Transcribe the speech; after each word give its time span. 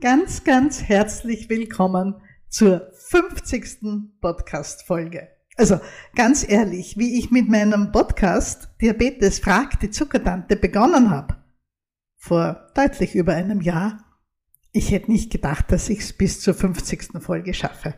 ganz, 0.00 0.44
ganz 0.44 0.82
herzlich 0.82 1.48
willkommen 1.48 2.16
zur 2.48 2.90
50. 2.92 4.20
Podcast-Folge. 4.20 5.28
Also 5.56 5.80
ganz 6.14 6.46
ehrlich, 6.46 6.98
wie 6.98 7.18
ich 7.18 7.30
mit 7.30 7.48
meinem 7.48 7.92
Podcast 7.92 8.68
Diabetes 8.80 9.38
fragt 9.38 9.82
die 9.82 9.90
Zuckertante 9.90 10.56
begonnen 10.56 11.10
habe, 11.10 11.36
vor 12.16 12.68
deutlich 12.74 13.14
über 13.14 13.34
einem 13.34 13.60
Jahr, 13.60 14.04
ich 14.72 14.90
hätte 14.90 15.10
nicht 15.10 15.32
gedacht, 15.32 15.72
dass 15.72 15.88
ich 15.88 16.00
es 16.00 16.12
bis 16.12 16.40
zur 16.40 16.52
50. 16.52 17.20
Folge 17.20 17.54
schaffe. 17.54 17.94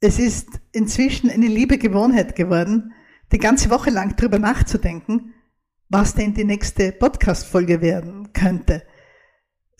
Es 0.00 0.18
ist 0.18 0.48
inzwischen 0.72 1.30
eine 1.30 1.46
liebe 1.46 1.78
Gewohnheit 1.78 2.36
geworden, 2.36 2.92
die 3.32 3.38
ganze 3.38 3.70
Woche 3.70 3.90
lang 3.90 4.16
drüber 4.16 4.38
nachzudenken, 4.38 5.32
was 5.88 6.14
denn 6.14 6.34
die 6.34 6.44
nächste 6.44 6.92
Podcast-Folge 6.92 7.80
werden 7.80 8.32
könnte 8.34 8.82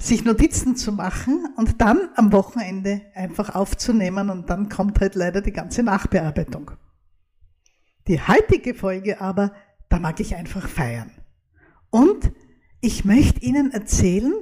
sich 0.05 0.25
Notizen 0.25 0.77
zu 0.77 0.93
machen 0.93 1.49
und 1.57 1.81
dann 1.81 2.11
am 2.17 2.33
Wochenende 2.33 3.03
einfach 3.15 3.55
aufzunehmen 3.55 4.31
und 4.31 4.51
dann 4.51 4.69
kommt 4.69 5.01
halt 5.01 5.15
leider 5.15 5.41
die 5.41 5.53
ganze 5.53 5.83
Nachbearbeitung. 5.83 6.73
Die 8.07 8.21
heutige 8.21 8.75
Folge 8.75 9.21
aber, 9.21 9.53
da 9.89 9.99
mag 9.99 10.21
ich 10.21 10.37
einfach 10.37 10.69
feiern. 10.69 11.11
Und 11.91 12.33
ich 12.81 13.05
möchte 13.07 13.41
Ihnen 13.41 13.71
erzählen, 13.71 14.35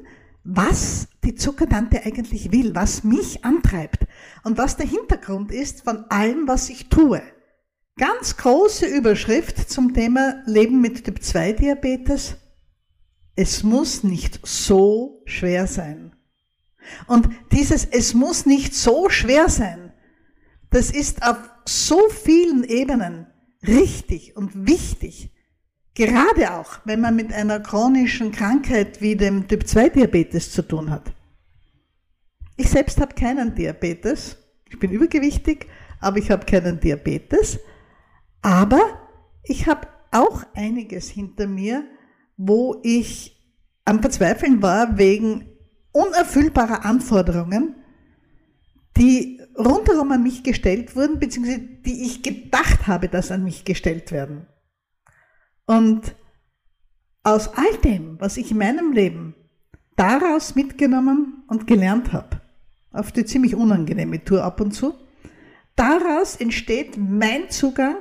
was 0.42 1.06
die 1.22 1.36
Zuckertante 1.36 2.04
eigentlich 2.04 2.50
will, 2.50 2.74
was 2.74 3.04
mich 3.04 3.44
antreibt 3.44 4.06
und 4.42 4.58
was 4.58 4.76
der 4.76 4.86
Hintergrund 4.86 5.52
ist 5.52 5.82
von 5.82 6.04
allem, 6.10 6.48
was 6.48 6.68
ich 6.70 6.88
tue. 6.88 7.22
Ganz 7.96 8.36
große 8.36 8.86
Überschrift 8.86 9.70
zum 9.70 9.94
Thema 9.94 10.42
Leben 10.46 10.80
mit 10.80 11.04
Typ 11.04 11.22
2 11.22 11.52
Diabetes 11.52 12.36
es 13.36 13.62
muss 13.62 14.04
nicht 14.04 14.46
so 14.46 15.22
schwer 15.24 15.66
sein. 15.66 16.14
Und 17.06 17.28
dieses 17.52 17.84
Es 17.84 18.14
muss 18.14 18.44
nicht 18.44 18.74
so 18.74 19.08
schwer 19.08 19.48
sein, 19.48 19.92
das 20.70 20.90
ist 20.90 21.22
auf 21.22 21.38
so 21.66 22.08
vielen 22.08 22.64
Ebenen 22.64 23.26
richtig 23.66 24.36
und 24.36 24.66
wichtig. 24.66 25.30
Gerade 25.94 26.54
auch, 26.54 26.80
wenn 26.84 27.00
man 27.00 27.14
mit 27.14 27.32
einer 27.32 27.60
chronischen 27.60 28.32
Krankheit 28.32 29.02
wie 29.02 29.14
dem 29.14 29.46
Typ-2-Diabetes 29.46 30.50
zu 30.50 30.62
tun 30.62 30.90
hat. 30.90 31.12
Ich 32.56 32.70
selbst 32.70 33.00
habe 33.00 33.14
keinen 33.14 33.54
Diabetes. 33.54 34.38
Ich 34.70 34.78
bin 34.78 34.90
übergewichtig, 34.90 35.68
aber 36.00 36.16
ich 36.16 36.30
habe 36.30 36.46
keinen 36.46 36.80
Diabetes. 36.80 37.60
Aber 38.40 38.80
ich 39.44 39.66
habe 39.66 39.86
auch 40.10 40.42
einiges 40.54 41.10
hinter 41.10 41.46
mir, 41.46 41.84
wo 42.44 42.80
ich 42.82 43.40
am 43.84 44.00
Verzweifeln 44.00 44.62
war 44.62 44.98
wegen 44.98 45.48
unerfüllbarer 45.92 46.84
Anforderungen, 46.84 47.76
die 48.96 49.40
rundherum 49.56 50.10
an 50.12 50.22
mich 50.22 50.42
gestellt 50.42 50.96
wurden, 50.96 51.18
beziehungsweise 51.18 51.60
die 51.60 52.04
ich 52.04 52.22
gedacht 52.22 52.86
habe, 52.86 53.08
dass 53.08 53.30
an 53.30 53.44
mich 53.44 53.64
gestellt 53.64 54.12
werden. 54.12 54.46
Und 55.66 56.14
aus 57.22 57.48
all 57.54 57.76
dem, 57.84 58.20
was 58.20 58.36
ich 58.36 58.50
in 58.50 58.58
meinem 58.58 58.92
Leben 58.92 59.34
daraus 59.96 60.54
mitgenommen 60.54 61.44
und 61.48 61.66
gelernt 61.66 62.12
habe, 62.12 62.40
auf 62.90 63.12
die 63.12 63.24
ziemlich 63.24 63.54
unangenehme 63.54 64.24
Tour 64.24 64.42
ab 64.42 64.60
und 64.60 64.72
zu, 64.72 64.94
daraus 65.76 66.36
entsteht 66.36 66.96
mein 66.98 67.50
Zugang 67.50 67.98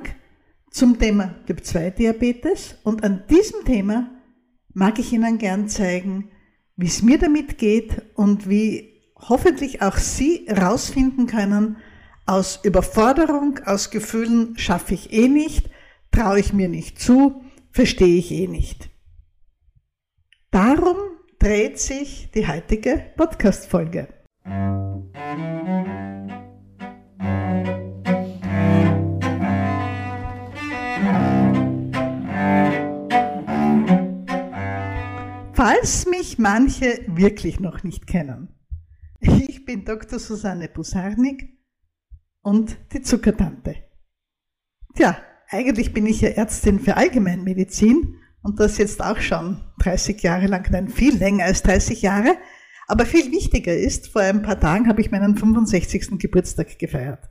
zum 0.70 0.98
Thema 0.98 1.34
Typ 1.46 1.64
2 1.64 1.90
Diabetes 1.90 2.76
und 2.82 3.04
an 3.04 3.24
diesem 3.28 3.64
Thema 3.64 4.10
mag 4.74 4.98
ich 4.98 5.12
Ihnen 5.12 5.38
gern 5.38 5.68
zeigen, 5.68 6.30
wie 6.76 6.86
es 6.86 7.02
mir 7.02 7.18
damit 7.18 7.58
geht 7.58 8.02
und 8.14 8.48
wie 8.48 9.00
hoffentlich 9.16 9.82
auch 9.82 9.96
Sie 9.96 10.46
rausfinden 10.48 11.26
können, 11.26 11.76
aus 12.26 12.60
Überforderung, 12.62 13.58
aus 13.64 13.90
Gefühlen 13.90 14.56
schaffe 14.56 14.94
ich 14.94 15.12
eh 15.12 15.28
nicht, 15.28 15.70
traue 16.10 16.40
ich 16.40 16.52
mir 16.52 16.68
nicht 16.68 17.00
zu, 17.00 17.42
verstehe 17.70 18.18
ich 18.18 18.30
eh 18.30 18.46
nicht. 18.46 18.90
Darum 20.50 20.96
dreht 21.38 21.78
sich 21.78 22.30
die 22.34 22.46
heutige 22.46 23.12
Podcast-Folge. 23.16 24.08
Falls 35.82 36.06
mich 36.06 36.38
manche 36.38 37.00
wirklich 37.08 37.58
noch 37.58 37.82
nicht 37.82 38.06
kennen. 38.06 38.54
Ich 39.18 39.64
bin 39.64 39.84
Dr. 39.84 40.20
Susanne 40.20 40.68
Busarnik 40.68 41.58
und 42.40 42.76
die 42.92 43.02
Zuckertante. 43.02 43.74
Tja, 44.94 45.20
eigentlich 45.48 45.92
bin 45.92 46.06
ich 46.06 46.20
ja 46.20 46.28
Ärztin 46.28 46.78
für 46.78 46.96
Allgemeinmedizin 46.96 48.14
und 48.44 48.60
das 48.60 48.78
jetzt 48.78 49.02
auch 49.02 49.18
schon 49.18 49.60
30 49.80 50.22
Jahre 50.22 50.46
lang, 50.46 50.70
nein, 50.70 50.88
viel 50.88 51.16
länger 51.16 51.46
als 51.46 51.64
30 51.64 52.00
Jahre. 52.00 52.36
Aber 52.86 53.04
viel 53.04 53.32
wichtiger 53.32 53.76
ist, 53.76 54.06
vor 54.06 54.22
ein 54.22 54.42
paar 54.42 54.60
Tagen 54.60 54.86
habe 54.86 55.00
ich 55.00 55.10
meinen 55.10 55.36
65. 55.36 56.16
Geburtstag 56.20 56.78
gefeiert. 56.78 57.28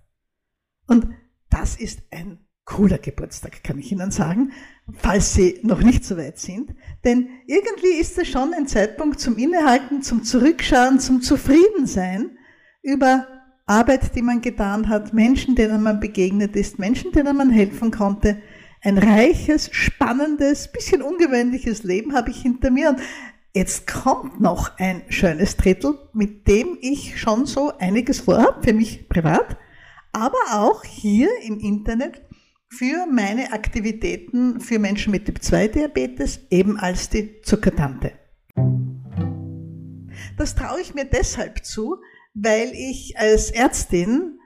Und 0.87 1.07
das 1.49 1.77
ist 1.77 2.03
ein 2.11 2.45
cooler 2.71 2.97
Geburtstag, 2.97 3.63
kann 3.63 3.79
ich 3.79 3.91
Ihnen 3.91 4.11
sagen, 4.11 4.53
falls 4.97 5.33
Sie 5.33 5.59
noch 5.63 5.81
nicht 5.81 6.05
so 6.05 6.17
weit 6.17 6.39
sind. 6.39 6.73
Denn 7.03 7.27
irgendwie 7.45 7.99
ist 7.99 8.17
es 8.17 8.29
schon 8.29 8.53
ein 8.53 8.67
Zeitpunkt 8.67 9.19
zum 9.19 9.37
Innehalten, 9.37 10.01
zum 10.01 10.23
Zurückschauen, 10.23 10.99
zum 10.99 11.21
Zufriedensein 11.21 12.37
über 12.81 13.27
Arbeit, 13.65 14.15
die 14.15 14.21
man 14.21 14.41
getan 14.41 14.87
hat, 14.87 15.13
Menschen, 15.13 15.55
denen 15.55 15.83
man 15.83 15.99
begegnet 15.99 16.55
ist, 16.55 16.79
Menschen, 16.79 17.11
denen 17.11 17.35
man 17.35 17.49
helfen 17.49 17.91
konnte. 17.91 18.41
Ein 18.81 18.97
reiches, 18.97 19.69
spannendes, 19.71 20.71
bisschen 20.71 21.01
ungewöhnliches 21.01 21.83
Leben 21.83 22.15
habe 22.15 22.31
ich 22.31 22.41
hinter 22.41 22.71
mir. 22.71 22.89
Und 22.89 22.99
jetzt 23.53 23.85
kommt 23.85 24.39
noch 24.39 24.77
ein 24.79 25.03
schönes 25.09 25.57
Drittel, 25.57 25.99
mit 26.13 26.47
dem 26.47 26.77
ich 26.81 27.19
schon 27.19 27.45
so 27.45 27.73
einiges 27.77 28.21
vorhabe, 28.21 28.63
für 28.63 28.73
mich 28.73 29.07
privat, 29.09 29.57
aber 30.13 30.39
auch 30.53 30.83
hier 30.83 31.29
im 31.43 31.59
Internet 31.59 32.21
für 32.71 33.05
meine 33.05 33.51
Aktivitäten 33.51 34.61
für 34.61 34.79
Menschen 34.79 35.11
mit 35.11 35.25
Typ 35.25 35.43
2 35.43 35.67
Diabetes 35.67 36.39
eben 36.49 36.77
als 36.77 37.09
die 37.09 37.41
Zuckertante. 37.41 38.13
Das 40.37 40.55
traue 40.55 40.79
ich 40.79 40.93
mir 40.93 41.05
deshalb 41.05 41.65
zu, 41.65 41.97
weil 42.33 42.71
ich 42.73 43.17
als 43.17 43.51
Ärztin 43.51 44.39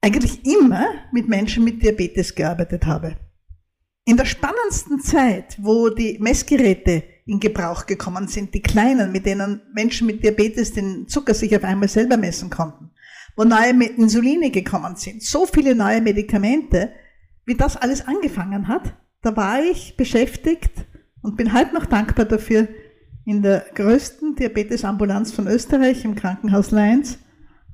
eigentlich 0.00 0.46
immer 0.46 0.86
mit 1.12 1.28
Menschen 1.28 1.64
mit 1.64 1.82
Diabetes 1.82 2.34
gearbeitet 2.34 2.86
habe. 2.86 3.16
In 4.04 4.16
der 4.16 4.26
spannendsten 4.26 5.00
Zeit, 5.00 5.56
wo 5.60 5.88
die 5.88 6.18
Messgeräte 6.20 7.02
in 7.26 7.40
Gebrauch 7.40 7.86
gekommen 7.86 8.28
sind, 8.28 8.54
die 8.54 8.62
kleinen, 8.62 9.10
mit 9.10 9.26
denen 9.26 9.62
Menschen 9.74 10.06
mit 10.06 10.22
Diabetes 10.22 10.74
den 10.74 11.08
Zucker 11.08 11.34
sich 11.34 11.56
auf 11.56 11.64
einmal 11.64 11.88
selber 11.88 12.18
messen 12.18 12.50
konnten, 12.50 12.90
wo 13.34 13.42
neue 13.42 13.70
Insuline 13.96 14.50
gekommen 14.50 14.94
sind, 14.94 15.22
so 15.22 15.46
viele 15.46 15.74
neue 15.74 16.02
Medikamente, 16.02 16.92
wie 17.46 17.54
das 17.54 17.76
alles 17.76 18.06
angefangen 18.06 18.68
hat, 18.68 18.94
da 19.22 19.36
war 19.36 19.62
ich 19.62 19.96
beschäftigt 19.96 20.86
und 21.22 21.36
bin 21.36 21.52
heute 21.52 21.74
noch 21.74 21.86
dankbar 21.86 22.26
dafür, 22.26 22.68
in 23.24 23.42
der 23.42 23.64
größten 23.74 24.36
Diabetesambulanz 24.36 25.32
von 25.32 25.46
Österreich 25.46 26.04
im 26.04 26.14
Krankenhaus 26.14 26.70
Leins. 26.70 27.18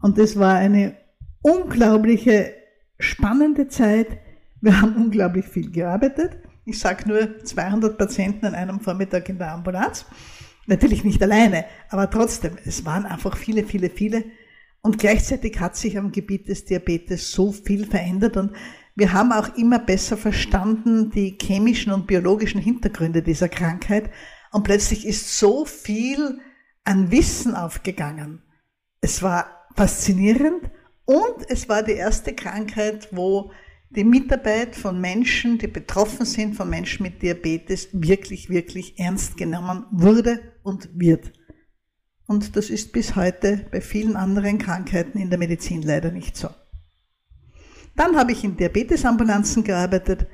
Und 0.01 0.17
es 0.19 0.39
war 0.39 0.55
eine 0.55 0.97
unglaubliche, 1.43 2.53
spannende 2.99 3.69
Zeit. 3.69 4.19
Wir 4.61 4.81
haben 4.81 4.95
unglaublich 4.95 5.47
viel 5.47 5.71
gearbeitet. 5.71 6.39
Ich 6.65 6.79
sage 6.79 7.09
nur 7.09 7.43
200 7.43 7.99
Patienten 7.99 8.47
an 8.47 8.55
einem 8.55 8.81
Vormittag 8.81 9.29
in 9.29 9.39
der 9.39 9.53
Ambulanz. 9.53 10.07
Natürlich 10.67 11.03
nicht 11.03 11.21
alleine, 11.21 11.65
aber 11.89 12.09
trotzdem, 12.11 12.53
es 12.65 12.85
waren 12.85 13.07
einfach 13.07 13.37
viele, 13.37 13.65
viele, 13.65 13.91
viele. 13.91 14.25
Und 14.83 14.99
gleichzeitig 14.99 15.59
hat 15.59 15.77
sich 15.77 15.99
am 15.99 16.13
Gebiet 16.13 16.49
des 16.49 16.65
Diabetes 16.65 17.33
so 17.33 17.51
viel 17.51 17.87
verändert 17.87 18.37
und 18.37 18.53
wir 19.01 19.15
haben 19.15 19.33
auch 19.33 19.57
immer 19.57 19.79
besser 19.79 20.19
verstanden 20.19 21.11
die 21.11 21.39
chemischen 21.41 21.91
und 21.91 22.07
biologischen 22.07 22.61
Hintergründe 22.61 23.23
dieser 23.23 23.49
Krankheit 23.49 24.11
und 24.53 24.63
plötzlich 24.63 25.07
ist 25.07 25.39
so 25.39 25.65
viel 25.65 26.39
an 26.85 27.11
Wissen 27.11 27.55
aufgegangen. 27.55 28.43
Es 29.01 29.23
war 29.23 29.67
faszinierend 29.75 30.71
und 31.07 31.49
es 31.49 31.67
war 31.67 31.83
die 31.83 31.93
erste 31.93 32.35
Krankheit, 32.35 33.09
wo 33.11 33.53
die 33.89 34.05
Mitarbeit 34.05 34.77
von 34.77 35.01
Menschen, 35.01 35.57
die 35.57 35.67
betroffen 35.67 36.27
sind, 36.27 36.55
von 36.55 36.69
Menschen 36.69 37.03
mit 37.03 37.23
Diabetes, 37.23 37.89
wirklich, 37.93 38.51
wirklich 38.51 38.99
ernst 38.99 39.39
genommen 39.39 39.87
wurde 39.93 40.41
und 40.63 40.91
wird. 40.93 41.33
Und 42.27 42.55
das 42.55 42.69
ist 42.69 42.93
bis 42.93 43.17
heute 43.17 43.67
bei 43.73 43.81
vielen 43.81 44.17
anderen 44.17 44.59
Krankheiten 44.59 45.19
in 45.19 45.31
der 45.31 45.39
Medizin 45.39 45.81
leider 45.81 46.11
nicht 46.11 46.37
so. 46.37 46.51
Dann 47.97 48.17
habe 48.17 48.33
ich 48.33 48.45
in 48.45 48.57
Diabetesambulanzen 48.57 49.65
gearbeitet, 49.65 50.27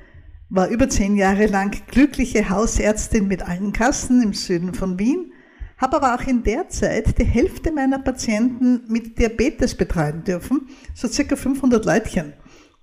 war 0.49 0.67
über 0.69 0.87
zehn 0.89 1.15
Jahre 1.15 1.47
lang 1.47 1.75
glückliche 1.87 2.49
Hausärztin 2.49 3.27
mit 3.27 3.41
allen 3.43 3.73
Kassen 3.73 4.21
im 4.21 4.33
Süden 4.33 4.73
von 4.73 4.97
Wien, 4.97 5.31
habe 5.77 5.97
aber 5.97 6.15
auch 6.15 6.27
in 6.27 6.43
der 6.43 6.69
Zeit 6.69 7.19
die 7.19 7.25
Hälfte 7.25 7.71
meiner 7.71 7.99
Patienten 7.99 8.81
mit 8.87 9.19
Diabetes 9.19 9.75
betreuen 9.75 10.23
dürfen, 10.23 10.69
so 10.93 11.07
circa 11.07 11.35
500 11.35 11.85
Leutchen 11.85 12.33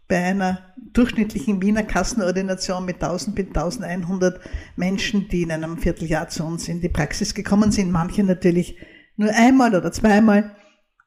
bei 0.06 0.22
einer 0.22 0.74
durchschnittlichen 0.92 1.62
Wiener 1.62 1.82
Kassenordination 1.82 2.84
mit 2.84 3.02
1000 3.02 3.34
bis 3.34 3.46
1100 3.46 4.40
Menschen, 4.76 5.28
die 5.28 5.42
in 5.42 5.50
einem 5.50 5.78
Vierteljahr 5.78 6.28
zu 6.28 6.44
uns 6.44 6.68
in 6.68 6.80
die 6.80 6.88
Praxis 6.88 7.34
gekommen 7.34 7.72
sind. 7.72 7.90
Manche 7.90 8.22
natürlich 8.22 8.76
nur 9.16 9.30
einmal 9.30 9.74
oder 9.74 9.90
zweimal, 9.92 10.54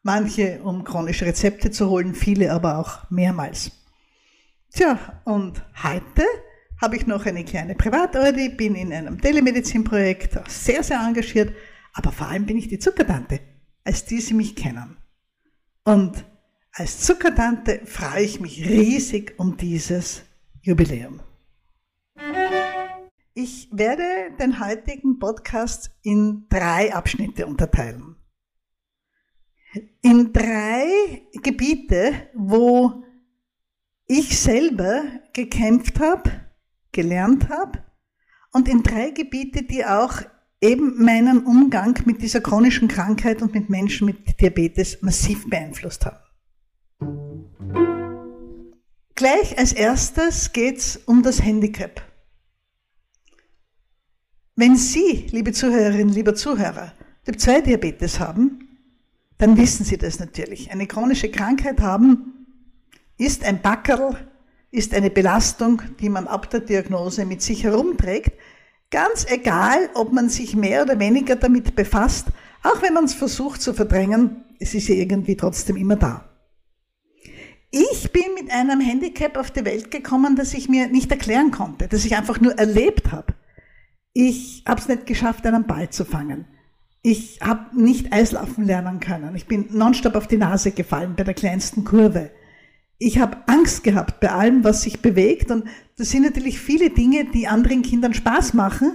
manche 0.03 0.61
um 0.63 0.83
chronische 0.83 1.25
Rezepte 1.25 1.71
zu 1.71 1.89
holen, 1.89 2.15
viele 2.15 2.51
aber 2.51 2.77
auch 2.77 3.09
mehrmals. 3.09 3.71
Tja, 4.73 5.21
und 5.25 5.63
heute 5.83 6.23
habe 6.81 6.95
ich 6.95 7.07
noch 7.07 7.25
eine 7.25 7.43
kleine 7.43 7.75
Privatordi, 7.75 8.49
bin 8.49 8.75
in 8.75 8.93
einem 8.93 9.19
Telemedizinprojekt 9.19 10.39
sehr, 10.49 10.83
sehr 10.83 10.99
engagiert, 10.99 11.53
aber 11.93 12.11
vor 12.11 12.27
allem 12.27 12.45
bin 12.45 12.57
ich 12.57 12.67
die 12.67 12.79
Zuckertante, 12.79 13.39
als 13.83 14.05
die 14.05 14.21
Sie 14.21 14.33
mich 14.33 14.55
kennen. 14.55 14.97
Und 15.83 16.25
als 16.73 16.99
Zuckertante 16.99 17.81
freue 17.85 18.23
ich 18.23 18.39
mich 18.39 18.67
riesig 18.67 19.33
um 19.37 19.57
dieses 19.57 20.21
Jubiläum. 20.61 21.21
Ich 23.33 23.69
werde 23.71 24.03
den 24.39 24.59
heutigen 24.59 25.17
Podcast 25.17 25.91
in 26.01 26.45
drei 26.49 26.93
Abschnitte 26.93 27.47
unterteilen. 27.47 28.16
In 30.01 30.33
drei 30.33 31.23
Gebiete, 31.43 32.29
wo 32.33 33.03
ich 34.07 34.39
selber 34.39 35.03
gekämpft 35.33 35.99
habe, 35.99 36.31
gelernt 36.91 37.49
habe 37.49 37.83
und 38.51 38.67
in 38.67 38.83
drei 38.83 39.11
Gebiete, 39.11 39.63
die 39.63 39.85
auch 39.85 40.21
eben 40.61 41.03
meinen 41.03 41.45
Umgang 41.45 41.99
mit 42.05 42.21
dieser 42.21 42.41
chronischen 42.41 42.87
Krankheit 42.87 43.41
und 43.41 43.53
mit 43.53 43.69
Menschen 43.69 44.05
mit 44.05 44.41
Diabetes 44.41 45.01
massiv 45.01 45.49
beeinflusst 45.49 46.05
haben. 46.05 46.17
Gleich 49.15 49.57
als 49.57 49.73
erstes 49.73 50.53
geht 50.53 50.77
es 50.77 50.97
um 50.97 51.23
das 51.23 51.43
Handicap. 51.43 52.01
Wenn 54.55 54.75
Sie, 54.75 55.27
liebe 55.31 55.51
Zuhörerinnen, 55.53 56.13
lieber 56.13 56.33
Zuhörer, 56.33 56.93
Typ-2-Diabetes 57.25 58.19
haben, 58.19 58.66
dann 59.37 59.57
wissen 59.57 59.85
Sie 59.85 59.97
das 59.97 60.19
natürlich. 60.19 60.71
Eine 60.71 60.87
chronische 60.87 61.29
Krankheit 61.29 61.81
haben 61.81 62.33
ist 63.17 63.43
ein 63.43 63.61
Backerl, 63.61 64.27
ist 64.71 64.93
eine 64.93 65.09
Belastung, 65.09 65.81
die 65.99 66.09
man 66.09 66.27
ab 66.27 66.49
der 66.49 66.61
Diagnose 66.61 67.25
mit 67.25 67.41
sich 67.41 67.63
herumträgt, 67.63 68.31
ganz 68.91 69.25
egal, 69.29 69.89
ob 69.95 70.11
man 70.11 70.29
sich 70.29 70.55
mehr 70.55 70.83
oder 70.83 70.99
weniger 70.99 71.35
damit 71.35 71.75
befasst, 71.75 72.27
auch 72.63 72.81
wenn 72.81 72.93
man 72.93 73.05
es 73.05 73.13
versucht 73.13 73.61
zu 73.61 73.73
verdrängen, 73.73 74.43
es 74.59 74.73
ist 74.73 74.87
ja 74.87 74.95
irgendwie 74.95 75.35
trotzdem 75.35 75.77
immer 75.77 75.95
da. 75.95 76.29
Ich 77.69 78.11
bin 78.11 78.33
mit 78.33 78.51
einem 78.51 78.79
Handicap 78.79 79.37
auf 79.37 79.51
die 79.51 79.65
Welt 79.65 79.91
gekommen, 79.91 80.35
das 80.35 80.53
ich 80.53 80.69
mir 80.69 80.87
nicht 80.87 81.11
erklären 81.11 81.51
konnte, 81.51 81.87
das 81.87 82.05
ich 82.05 82.15
einfach 82.15 82.39
nur 82.39 82.57
erlebt 82.57 83.11
habe. 83.11 83.33
Ich 84.13 84.63
habe 84.65 84.79
es 84.79 84.87
nicht 84.87 85.05
geschafft, 85.05 85.45
einen 85.45 85.67
Ball 85.67 85.89
zu 85.89 86.05
fangen. 86.05 86.47
Ich 87.09 87.39
habe 87.41 87.81
nicht 87.81 88.11
Eislaufen 88.11 88.65
lernen 88.65 88.99
können. 88.99 89.33
Ich 89.37 89.45
bin 89.45 89.67
nonstop 89.71 90.15
auf 90.15 90.27
die 90.27 90.35
Nase 90.35 90.71
gefallen 90.71 91.13
bei 91.15 91.23
der 91.23 91.33
kleinsten 91.33 91.85
Kurve. 91.85 92.31
Ich 92.97 93.19
habe 93.19 93.37
Angst 93.47 93.85
gehabt 93.85 94.19
bei 94.19 94.29
allem, 94.29 94.65
was 94.65 94.81
sich 94.81 95.01
bewegt. 95.01 95.49
Und 95.49 95.63
das 95.95 96.09
sind 96.09 96.23
natürlich 96.23 96.59
viele 96.59 96.89
Dinge, 96.89 97.23
die 97.23 97.47
anderen 97.47 97.81
Kindern 97.81 98.13
Spaß 98.13 98.55
machen, 98.55 98.91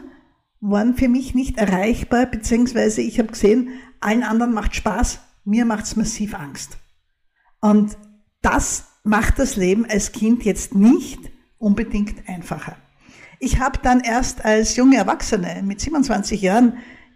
waren 0.60 0.94
für 0.94 1.08
mich 1.08 1.34
nicht 1.34 1.56
erreichbar, 1.56 2.26
beziehungsweise 2.26 3.00
ich 3.00 3.18
habe 3.18 3.30
gesehen, 3.30 3.70
allen 4.00 4.24
anderen 4.24 4.52
macht 4.52 4.76
Spaß, 4.76 5.20
mir 5.46 5.64
macht 5.64 5.84
es 5.84 5.96
massiv 5.96 6.34
Angst. 6.34 6.76
Und 7.62 7.96
das 8.42 8.88
macht 9.04 9.38
das 9.38 9.56
Leben 9.56 9.86
als 9.86 10.12
Kind 10.12 10.44
jetzt 10.44 10.74
nicht 10.74 11.30
unbedingt 11.56 12.28
einfacher. 12.28 12.76
Ich 13.40 13.58
habe 13.58 13.78
dann 13.82 14.00
erst 14.00 14.44
als 14.44 14.76
junge 14.76 14.98
Erwachsene 14.98 15.62
mit 15.64 15.80
27 15.80 16.42
Jahren 16.42 16.74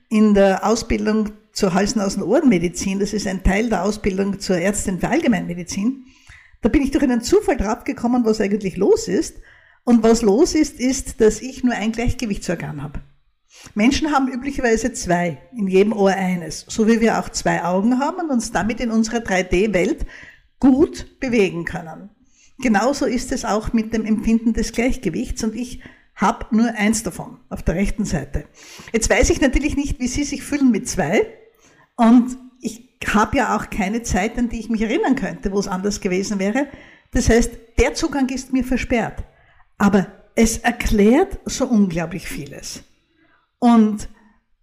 in 0.09 0.35
der 0.35 0.67
Ausbildung 0.67 1.31
zur 1.53 1.75
Hals-, 1.75 1.97
Nasen-, 1.97 2.23
Ohrenmedizin, 2.23 2.99
das 2.99 3.13
ist 3.13 3.27
ein 3.27 3.43
Teil 3.43 3.69
der 3.69 3.85
Ausbildung 3.85 4.39
zur 4.41 4.59
Ärztin 4.59 5.01
für 5.01 5.09
Allgemeinmedizin, 5.09 6.05
da 6.63 6.69
bin 6.69 6.83
ich 6.83 6.91
durch 6.91 7.05
einen 7.05 7.23
Zufall 7.23 7.57
draufgekommen, 7.57 8.25
was 8.25 8.41
eigentlich 8.41 8.77
los 8.77 9.09
ist. 9.09 9.37
Und 9.85 10.03
was 10.03 10.23
los 10.23 10.57
ist, 10.57 10.81
ist, 10.81 11.21
dass 11.21 11.41
ich 11.41 11.63
nur 11.63 11.75
ein 11.75 11.93
Gleichgewichtsorgan 11.93 12.83
habe. 12.83 13.01
Menschen 13.75 14.11
haben 14.11 14.27
üblicherweise 14.27 14.93
zwei, 14.93 15.39
in 15.57 15.69
jedem 15.69 15.93
Ohr 15.93 16.11
eines, 16.11 16.67
so 16.69 16.89
wie 16.89 17.01
wir 17.01 17.21
auch 17.21 17.29
zwei 17.29 17.63
Augen 17.63 18.01
haben 18.01 18.19
und 18.19 18.31
uns 18.31 18.51
damit 18.51 18.81
in 18.81 18.91
unserer 18.91 19.19
3D-Welt 19.19 20.05
gut 20.59 21.21
bewegen 21.21 21.65
können. 21.65 22.11
Genauso 22.59 23.07
ist 23.07 23.31
es 23.31 23.45
auch 23.45 23.73
mit 23.73 23.95
dem 23.95 24.05
Empfinden 24.05 24.53
des 24.53 24.73
Gleichgewichts 24.73 25.45
und 25.45 25.55
ich 25.55 25.83
habe 26.17 26.47
nur 26.55 26.75
eins 26.75 27.03
davon 27.03 27.39
auf 27.51 27.63
der 27.63 27.75
rechten 27.75 28.05
Seite. 28.05 28.47
Jetzt 28.93 29.09
weiß 29.11 29.31
ich 29.31 29.41
natürlich 29.41 29.77
nicht, 29.77 30.01
wie 30.01 30.09
Sie 30.09 30.25
sich 30.25 30.43
fühlen 30.43 30.71
mit 30.71 30.89
zwei 30.89 31.27
und 31.97 32.37
ich 32.61 32.89
habe 33.07 33.37
ja 33.37 33.57
auch 33.57 33.71
keine 33.71 34.03
Zeit, 34.03 34.39
an 34.39 34.49
die 34.49 34.59
ich 34.59 34.71
mich 34.71 34.83
erinnern 34.83 35.15
könnte, 35.15 35.53
wo 35.53 35.59
es 35.59 35.69
anders 35.69 36.01
gewesen 36.01 36.39
wäre. 36.39 36.67
Das 37.13 37.29
heißt, 37.29 37.53
der 37.79 37.95
Zugang 37.95 38.29
ist 38.31 38.53
mir 38.53 38.65
versperrt. 38.65 39.23
Aber 39.79 40.07
es 40.35 40.59
erklärt 40.59 41.39
so 41.45 41.67
unglaublich 41.67 42.27
vieles. 42.27 42.83
Und 43.59 44.09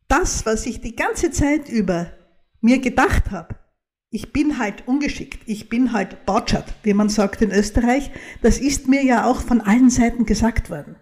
das, 0.08 0.46
was 0.46 0.66
ich 0.66 0.82
die 0.82 0.96
ganze 0.96 1.32
Zeit 1.32 1.70
über 1.70 2.12
mir 2.62 2.80
gedacht 2.80 3.32
habe, 3.32 3.56
ich 4.10 4.32
bin 4.32 4.60
halt 4.60 4.88
ungeschickt, 4.88 5.42
ich 5.48 5.70
bin 5.70 5.92
halt 5.92 6.26
Bautschat, 6.26 6.66
wie 6.84 6.94
man 6.94 7.10
sagt 7.10 7.42
in 7.42 7.52
Österreich, 7.52 8.12
das 8.44 8.60
ist 8.60 8.88
mir 8.88 9.04
ja 9.04 9.26
auch 9.26 9.42
von 9.42 9.62
allen 9.62 9.90
Seiten 9.90 10.26
gesagt 10.26 10.70
worden. 10.70 10.96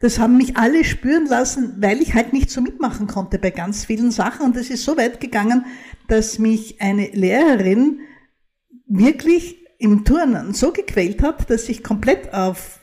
Das 0.00 0.18
haben 0.18 0.36
mich 0.36 0.56
alle 0.56 0.84
spüren 0.84 1.26
lassen, 1.26 1.76
weil 1.80 2.00
ich 2.00 2.14
halt 2.14 2.32
nicht 2.32 2.50
so 2.50 2.60
mitmachen 2.60 3.08
konnte 3.08 3.38
bei 3.38 3.50
ganz 3.50 3.84
vielen 3.84 4.10
Sachen. 4.10 4.46
Und 4.46 4.56
das 4.56 4.70
ist 4.70 4.84
so 4.84 4.96
weit 4.96 5.20
gegangen, 5.20 5.66
dass 6.06 6.38
mich 6.38 6.80
eine 6.80 7.08
Lehrerin 7.08 8.00
wirklich 8.86 9.66
im 9.78 10.04
Turnen 10.04 10.54
so 10.54 10.72
gequält 10.72 11.22
hat, 11.22 11.50
dass 11.50 11.68
ich 11.68 11.82
komplett 11.82 12.32
auf 12.32 12.80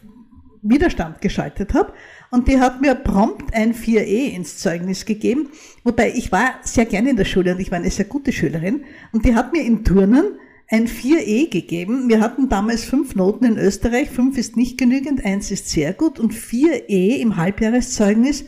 Widerstand 0.62 1.22
geschaltet 1.22 1.74
habe. 1.74 1.94
Und 2.32 2.48
die 2.48 2.60
hat 2.60 2.82
mir 2.82 2.96
prompt 2.96 3.54
ein 3.54 3.74
4e 3.74 4.34
ins 4.34 4.58
Zeugnis 4.58 5.06
gegeben. 5.06 5.50
Wobei 5.84 6.12
ich 6.14 6.32
war 6.32 6.56
sehr 6.64 6.86
gerne 6.86 7.12
in 7.12 7.16
der 7.16 7.26
Schule 7.26 7.54
und 7.54 7.62
ich 7.62 7.72
war 7.72 7.78
eine 7.78 7.92
sehr 7.92 8.06
gute 8.06 8.34
Schülerin. 8.34 8.84
Und 9.14 9.26
die 9.26 9.36
hat 9.36 9.54
mir 9.54 9.64
im 9.64 9.84
Turnen 9.86 10.40
ein 10.68 10.88
4e 10.88 11.50
gegeben. 11.50 12.10
Wir 12.10 12.22
hatten 12.22 12.50
damals 12.50 12.84
fünf 12.84 13.16
Noten 13.16 13.46
in 13.46 13.58
Österreich. 13.58 14.10
Fünf 14.10 14.38
ist 14.38 14.58
nicht 14.58 14.78
genügend, 14.78 15.24
eins 15.24 15.52
ist 15.52 15.70
sehr 15.70 15.94
gut. 15.94 16.20
Und 16.20 16.34
4e 16.34 17.18
im 17.18 17.38
Halbjahreszeugnis 17.38 18.46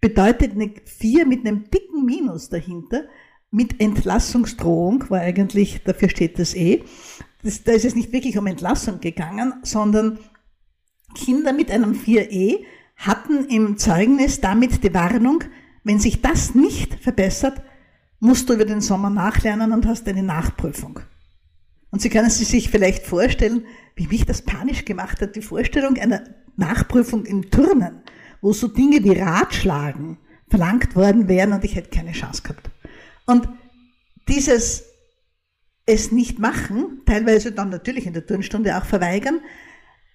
bedeutet 0.00 0.52
eine 0.52 0.72
4 0.84 1.26
mit 1.26 1.46
einem 1.46 1.70
dicken 1.70 2.04
Minus 2.04 2.48
dahinter. 2.48 3.04
Mit 3.50 3.80
Entlassungsdrohung 3.80 5.08
war 5.08 5.20
eigentlich, 5.20 5.82
dafür 5.84 6.08
steht 6.08 6.38
das 6.38 6.54
E. 6.54 6.82
Das, 7.42 7.62
da 7.62 7.72
ist 7.72 7.84
es 7.84 7.94
nicht 7.94 8.12
wirklich 8.12 8.36
um 8.38 8.46
Entlassung 8.46 9.00
gegangen, 9.00 9.54
sondern 9.62 10.18
Kinder 11.14 11.52
mit 11.52 11.70
einem 11.70 11.92
4e 11.92 12.64
hatten 12.96 13.46
im 13.46 13.76
Zeugnis 13.76 14.40
damit 14.40 14.82
die 14.82 14.92
Warnung, 14.92 15.44
wenn 15.84 16.00
sich 16.00 16.22
das 16.22 16.54
nicht 16.54 16.94
verbessert, 16.94 17.62
musst 18.18 18.48
du 18.48 18.54
über 18.54 18.64
den 18.64 18.80
Sommer 18.80 19.10
nachlernen 19.10 19.72
und 19.72 19.86
hast 19.86 20.08
eine 20.08 20.22
Nachprüfung. 20.22 21.00
Und 21.96 22.02
Sie 22.02 22.10
können 22.10 22.28
sich 22.28 22.68
vielleicht 22.68 23.06
vorstellen, 23.06 23.64
wie 23.94 24.06
mich 24.06 24.26
das 24.26 24.42
panisch 24.42 24.84
gemacht 24.84 25.22
hat, 25.22 25.34
die 25.34 25.40
Vorstellung 25.40 25.96
einer 25.96 26.24
Nachprüfung 26.54 27.24
im 27.24 27.50
Turnen, 27.50 28.02
wo 28.42 28.52
so 28.52 28.68
Dinge 28.68 29.02
wie 29.02 29.18
Ratschlagen 29.18 30.18
verlangt 30.46 30.94
worden 30.94 31.26
wären 31.26 31.54
und 31.54 31.64
ich 31.64 31.74
hätte 31.74 31.88
keine 31.88 32.12
Chance 32.12 32.42
gehabt. 32.42 32.68
Und 33.24 33.48
dieses 34.28 34.84
es 35.86 36.12
nicht 36.12 36.38
machen, 36.38 37.00
teilweise 37.06 37.50
dann 37.52 37.70
natürlich 37.70 38.04
in 38.04 38.12
der 38.12 38.26
Turnstunde 38.26 38.76
auch 38.76 38.84
verweigern, 38.84 39.40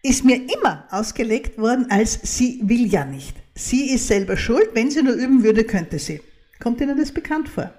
ist 0.04 0.24
mir 0.24 0.36
immer 0.36 0.88
ausgelegt 0.92 1.58
worden 1.58 1.88
als 1.90 2.20
sie 2.22 2.62
will 2.64 2.86
ja 2.94 3.06
nicht. 3.06 3.36
Sie 3.56 3.90
ist 3.90 4.06
selber 4.06 4.38
schuld, 4.38 4.70
wenn 4.76 4.92
sie 4.92 5.02
nur 5.02 5.16
üben 5.16 5.44
würde, 5.44 5.64
könnte 5.64 5.98
sie. 5.98 6.22
Kommt 6.60 6.80
Ihnen 6.80 7.00
das 7.00 7.12
bekannt 7.12 7.50
vor? 7.50 7.74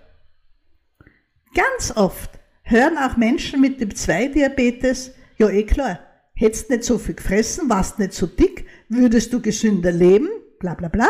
Ganz 1.55 1.93
oft 1.95 2.42
hören 2.73 2.99
auch 2.99 3.17
Menschen 3.17 3.61
mit 3.61 3.81
dem 3.81 3.91
2-Diabetes, 3.91 5.13
ja 5.39 5.49
eh 5.49 5.65
klar, 5.65 6.01
hättest 6.35 6.71
nicht 6.71 6.85
so 6.85 6.99
viel 6.99 7.15
gefressen, 7.15 7.69
warst 7.69 7.99
nicht 7.99 8.15
so 8.15 8.27
dick, 8.27 8.67
würdest 8.89 9.33
du 9.33 9.41
gesünder 9.41 9.93
leben, 9.93 10.29
bla 10.59 10.75
bla 10.75 10.89
bla, 10.89 11.09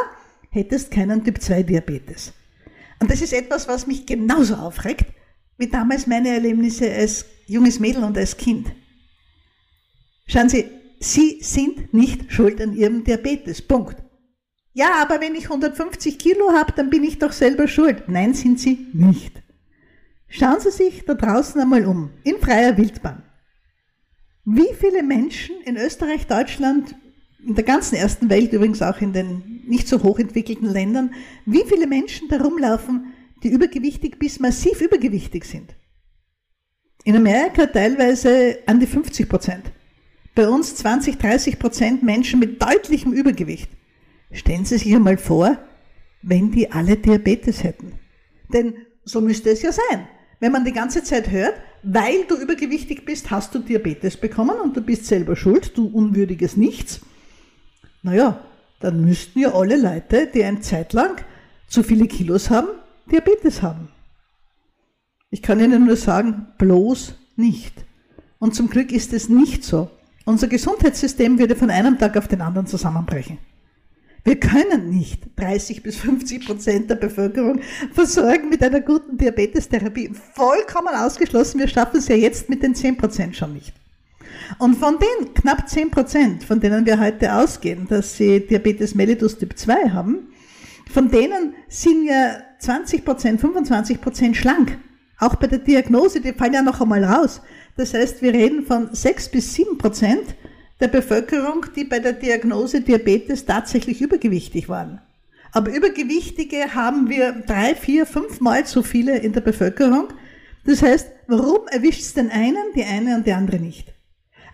hättest 0.51 0.91
keinen 0.91 1.25
Typ-2-Diabetes. 1.25 2.33
Und 3.01 3.11
das 3.11 3.23
ist 3.23 3.33
etwas, 3.33 3.67
was 3.67 3.87
mich 3.87 4.07
genauso 4.07 4.55
aufregt, 4.55 5.07
wie 5.59 5.69
damals 5.69 6.07
meine 6.07 6.29
Erlebnisse 6.29 6.93
als 6.93 7.25
junges 7.47 7.81
Mädel 7.81 8.05
und 8.05 8.19
als 8.19 8.37
Kind. 8.37 8.73
Schauen 10.27 10.49
Sie, 10.49 10.67
Sie 11.01 11.39
sind 11.43 11.93
nicht 11.93 12.33
schuld 12.33 12.61
an 12.61 12.75
Ihrem 12.75 13.03
Diabetes. 13.03 13.61
Punkt. 13.61 13.97
Ja, 14.73 15.03
aber 15.03 15.21
wenn 15.21 15.35
ich 15.35 15.45
150 15.45 16.19
Kilo 16.19 16.53
habe, 16.53 16.73
dann 16.77 16.91
bin 16.91 17.05
ich 17.05 17.19
doch 17.19 17.33
selber 17.33 17.67
schuld. 17.67 18.05
Nein, 18.09 18.35
sind 18.35 18.61
Sie 18.61 18.87
nicht. 18.93 19.43
Schauen 20.35 20.61
Sie 20.61 20.71
sich 20.71 21.05
da 21.05 21.13
draußen 21.13 21.61
einmal 21.61 21.85
um, 21.85 22.09
in 22.25 22.39
freier 22.39 22.79
Wildbahn. 22.79 23.23
Wie 24.47 24.73
viele 24.81 25.03
Menschen 25.03 25.57
in 25.67 25.77
Österreich, 25.77 26.27
Deutschland, 26.27 26.95
in 27.47 27.55
der 27.55 27.65
ganzen 27.65 27.97
ersten 27.97 28.31
Welt, 28.31 28.51
übrigens 28.55 28.81
auch 28.81 29.03
in 29.03 29.13
den 29.13 29.63
nicht 29.67 29.87
so 29.87 30.03
hochentwickelten 30.03 30.67
Ländern, 30.67 31.13
wie 31.45 31.65
viele 31.67 31.87
Menschen 31.87 32.29
da 32.29 32.41
rumlaufen, 32.41 33.13
die 33.43 33.51
übergewichtig 33.51 34.19
bis 34.19 34.41
massiv 34.41 34.81
übergewichtig 34.81 35.45
sind? 35.45 35.75
In 37.05 37.15
Amerika 37.15 37.67
teilweise 37.67 38.59
an 38.65 38.81
die 38.81 38.87
50 38.87 39.29
Prozent. 39.29 39.71
Bei 40.35 40.49
uns 40.49 40.75
20, 40.77 41.19
30 41.19 41.59
Prozent 41.59 42.03
Menschen 42.03 42.41
mit 42.41 42.63
deutlichem 42.63 43.13
Übergewicht. 43.13 43.71
Stellen 44.31 44.65
Sie 44.65 44.79
sich 44.79 44.95
einmal 44.95 45.19
vor, 45.19 45.59
wenn 46.23 46.53
die 46.53 46.73
alle 46.73 46.97
Diabetes 46.97 47.63
hätten. 47.63 47.93
Denn 48.51 48.77
so 49.05 49.21
müsste 49.21 49.51
es 49.51 49.61
ja 49.61 49.73
sein. 49.73 50.09
Wenn 50.43 50.51
man 50.51 50.65
die 50.65 50.73
ganze 50.73 51.05
Zeit 51.05 51.31
hört, 51.31 51.55
weil 51.85 52.25
du 52.25 52.35
übergewichtig 52.35 53.05
bist, 53.05 53.31
hast 53.31 53.55
du 53.55 53.61
Diabetes 53.61 54.17
bekommen 54.17 54.57
und 54.61 54.77
du 54.77 54.81
bist 54.81 55.07
selber 55.07 55.37
schuld, 55.37 55.79
du 55.79 55.87
unwürdiges 55.87 56.57
Nichts. 56.57 57.01
Naja, 58.03 58.41
dann 58.81 59.05
müssten 59.05 59.39
ja 59.39 59.55
alle 59.55 59.81
Leute, 59.81 60.27
die 60.27 60.43
eine 60.43 60.59
Zeit 60.59 60.95
lang 60.95 61.25
zu 61.69 61.85
viele 61.85 62.09
Kilos 62.09 62.51
haben, 62.51 62.67
Diabetes 63.09 63.63
haben. 63.63 63.87
Ich 65.31 65.43
kann 65.43 65.61
Ihnen 65.61 65.87
nur 65.87 65.95
sagen, 65.95 66.49
bloß 66.59 67.15
nicht. 67.37 67.85
Und 68.41 68.57
zum 68.57 68.69
Glück 68.69 68.91
ist 68.91 69.13
es 69.13 69.29
nicht 69.29 69.63
so. 69.63 69.91
Unser 70.25 70.49
Gesundheitssystem 70.49 71.39
würde 71.39 71.55
von 71.55 71.71
einem 71.71 72.01
Tag 72.01 72.17
auf 72.17 72.27
den 72.27 72.41
anderen 72.41 72.67
zusammenbrechen. 72.67 73.39
Wir 74.25 74.39
können 74.39 74.91
nicht 74.91 75.21
30 75.37 75.83
bis 75.83 75.97
50 75.97 76.47
Prozent 76.47 76.91
der 76.91 76.95
Bevölkerung 76.95 77.61
versorgen 77.93 78.51
mit 78.51 78.63
einer 78.63 78.81
guten 78.81 79.19
Diabetestherapie. 79.19 80.13
Vollkommen 80.35 80.95
ausgeschlossen. 80.95 81.59
Wir 81.59 81.67
schaffen 81.67 81.99
es 81.99 82.07
ja 82.07 82.15
jetzt 82.15 82.49
mit 82.49 82.63
den 82.63 82.75
10 82.75 82.97
Prozent 82.97 83.37
schon 83.37 83.55
nicht. 83.55 83.73
Und 84.59 84.77
von 84.77 84.97
den 84.99 85.35
knapp 85.35 85.69
10 85.69 85.91
Prozent, 85.91 86.45
von 86.45 86.61
denen 86.61 86.87
wir 86.87 87.01
heute 87.01 87.35
ausgehen, 87.35 87.89
dass 87.89 88.17
sie 88.17 88.47
Diabetes 88.47 88.95
mellitus 88.95 89.39
Typ 89.39 89.59
2 89.59 89.91
haben, 89.91 90.29
von 90.93 91.11
denen 91.11 91.55
sind 91.69 92.05
ja 92.05 92.43
20 92.61 93.05
Prozent, 93.05 93.41
25 93.41 94.01
Prozent 94.01 94.37
schlank. 94.37 94.79
Auch 95.19 95.35
bei 95.35 95.49
der 95.49 95.59
Diagnose, 95.59 96.21
die 96.21 96.33
fallen 96.33 96.55
ja 96.55 96.63
noch 96.63 96.81
einmal 96.81 97.03
raus. 97.05 97.41
Das 97.77 97.95
heißt, 97.95 98.23
wir 98.23 98.33
reden 98.33 98.65
von 98.65 98.89
6 98.93 99.31
bis 99.31 99.55
7 99.55 99.79
Prozent 99.79 100.37
der 100.83 100.89
Bevölkerung, 100.89 101.65
die 101.77 101.85
bei 101.85 102.01
der 102.01 102.13
Diagnose 102.13 102.81
Diabetes 102.81 103.47
tatsächlich 103.47 104.01
übergewichtig 104.01 104.69
waren. 104.69 105.01
Aber 105.53 105.73
Übergewichtige 105.73 106.75
haben 106.75 107.09
wir 107.09 107.33
drei, 107.47 107.77
vier, 107.77 108.05
fünfmal 108.05 108.67
so 108.67 108.83
viele 108.83 109.19
in 109.19 109.33
der 109.33 109.43
Bevölkerung. 109.43 110.09
Das 110.65 110.83
heißt, 110.83 111.09
warum 111.29 111.69
erwischt 111.69 112.01
es 112.01 112.15
den 112.15 112.31
einen, 112.31 112.73
die 112.75 112.83
eine 112.83 113.17
und 113.17 113.27
die 113.27 113.33
andere 113.33 113.61
nicht? 113.61 113.95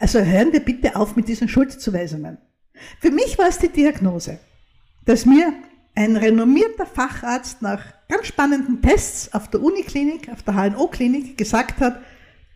Also 0.01 0.21
hören 0.21 0.53
wir 0.53 0.61
bitte 0.61 0.97
auf 0.97 1.17
mit 1.17 1.29
diesen 1.29 1.49
Schuldzuweisungen. 1.49 2.37
Für 3.01 3.11
mich 3.11 3.39
war 3.39 3.49
es 3.49 3.59
die 3.59 3.69
Diagnose, 3.69 4.39
dass 5.07 5.25
mir 5.25 5.55
ein 5.95 6.17
renommierter 6.17 6.87
Facharzt 6.87 7.63
nach 7.63 7.83
ganz 8.09 8.27
spannenden 8.27 8.83
Tests 8.83 9.33
auf 9.33 9.49
der 9.49 9.63
Uniklinik, 9.63 10.31
auf 10.31 10.43
der 10.43 10.55
HNO-Klinik 10.55 11.39
gesagt 11.39 11.81
hat, 11.81 12.03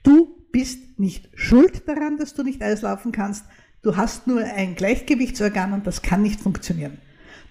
du 0.03 0.37
bist 0.53 0.99
nicht 0.99 1.31
schuld 1.35 1.89
daran, 1.89 2.19
dass 2.19 2.35
du 2.35 2.43
nicht 2.43 2.63
Eislaufen 2.63 3.11
kannst, 3.11 3.45
Du 3.83 3.97
hast 3.97 4.29
nur 4.29 4.41
ein 4.41 4.77
Gleichgewichtsorgan 4.77 5.73
und 5.73 5.89
das 5.89 6.03
kann 6.03 6.23
nicht 6.23 6.41
funktionieren. 6.41 6.99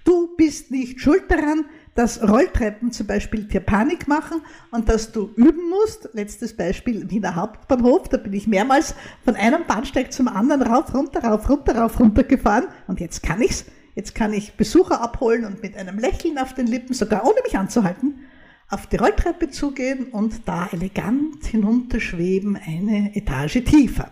Du 0.05 0.33
bist 0.37 0.71
nicht 0.71 1.01
schuld 1.01 1.29
daran, 1.29 1.65
dass 1.93 2.25
Rolltreppen 2.25 2.93
zum 2.93 3.05
Beispiel 3.05 3.43
dir 3.43 3.59
Panik 3.59 4.07
machen 4.07 4.41
und 4.71 4.87
dass 4.87 5.11
du 5.11 5.31
üben 5.35 5.69
musst. 5.69 6.07
Letztes 6.13 6.55
Beispiel 6.55 7.09
Wiener 7.11 7.35
Hauptbahnhof, 7.35 8.07
da 8.07 8.15
bin 8.15 8.31
ich 8.31 8.47
mehrmals 8.47 8.95
von 9.25 9.35
einem 9.35 9.65
Bahnsteig 9.67 10.13
zum 10.13 10.29
anderen 10.29 10.61
rauf, 10.61 10.93
runter, 10.93 11.21
rauf, 11.21 11.49
runter, 11.49 11.75
rauf, 11.77 11.99
runter 11.99 12.23
gefahren 12.23 12.67
und 12.87 13.01
jetzt 13.01 13.23
kann 13.23 13.41
ich's. 13.41 13.65
Jetzt 13.95 14.15
kann 14.15 14.31
ich 14.31 14.53
Besucher 14.53 15.01
abholen 15.01 15.43
und 15.43 15.61
mit 15.61 15.75
einem 15.75 15.99
Lächeln 15.99 16.37
auf 16.37 16.53
den 16.53 16.65
Lippen, 16.65 16.93
sogar 16.93 17.25
ohne 17.25 17.41
mich 17.43 17.57
anzuhalten, 17.57 18.21
auf 18.69 18.87
die 18.87 18.95
Rolltreppe 18.95 19.49
zugehen 19.49 20.05
und 20.05 20.47
da 20.47 20.69
elegant 20.71 21.45
hinunterschweben, 21.45 22.55
eine 22.55 23.13
Etage 23.17 23.65
tiefer. 23.65 24.11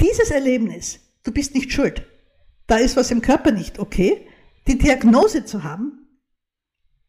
Dieses 0.00 0.30
Erlebnis, 0.30 1.00
du 1.24 1.32
bist 1.32 1.54
nicht 1.54 1.72
schuld, 1.72 2.06
da 2.66 2.76
ist 2.76 2.96
was 2.96 3.10
im 3.10 3.22
Körper 3.22 3.50
nicht 3.50 3.78
okay, 3.78 4.26
die 4.66 4.78
Diagnose 4.78 5.44
zu 5.44 5.62
haben, 5.64 6.06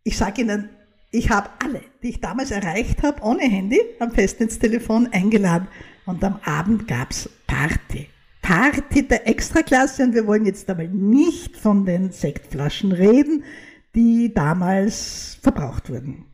ich 0.04 0.18
sage 0.18 0.42
Ihnen, 0.42 0.70
ich 1.12 1.30
habe 1.30 1.50
alle, 1.64 1.82
die 2.02 2.10
ich 2.10 2.22
damals 2.22 2.52
erreicht 2.52 3.04
habe, 3.04 3.22
ohne 3.24 3.44
Handy, 3.44 3.80
am 4.00 4.12
Festnetztelefon 4.12 5.08
eingeladen 5.12 5.68
und 6.06 6.24
am 6.24 6.40
Abend 6.44 6.88
gab's 6.88 7.30
Party. 7.46 8.08
Party 8.42 9.06
der 9.06 9.28
Extraklasse 9.28 10.04
und 10.04 10.14
wir 10.14 10.26
wollen 10.26 10.46
jetzt 10.46 10.70
aber 10.70 10.84
nicht 10.84 11.58
von 11.58 11.86
den 11.86 12.12
Sektflaschen 12.12 12.94
reden, 12.94 13.44
die 13.96 14.34
damals 14.34 15.38
verbraucht 15.42 15.90
wurden. 15.90 16.26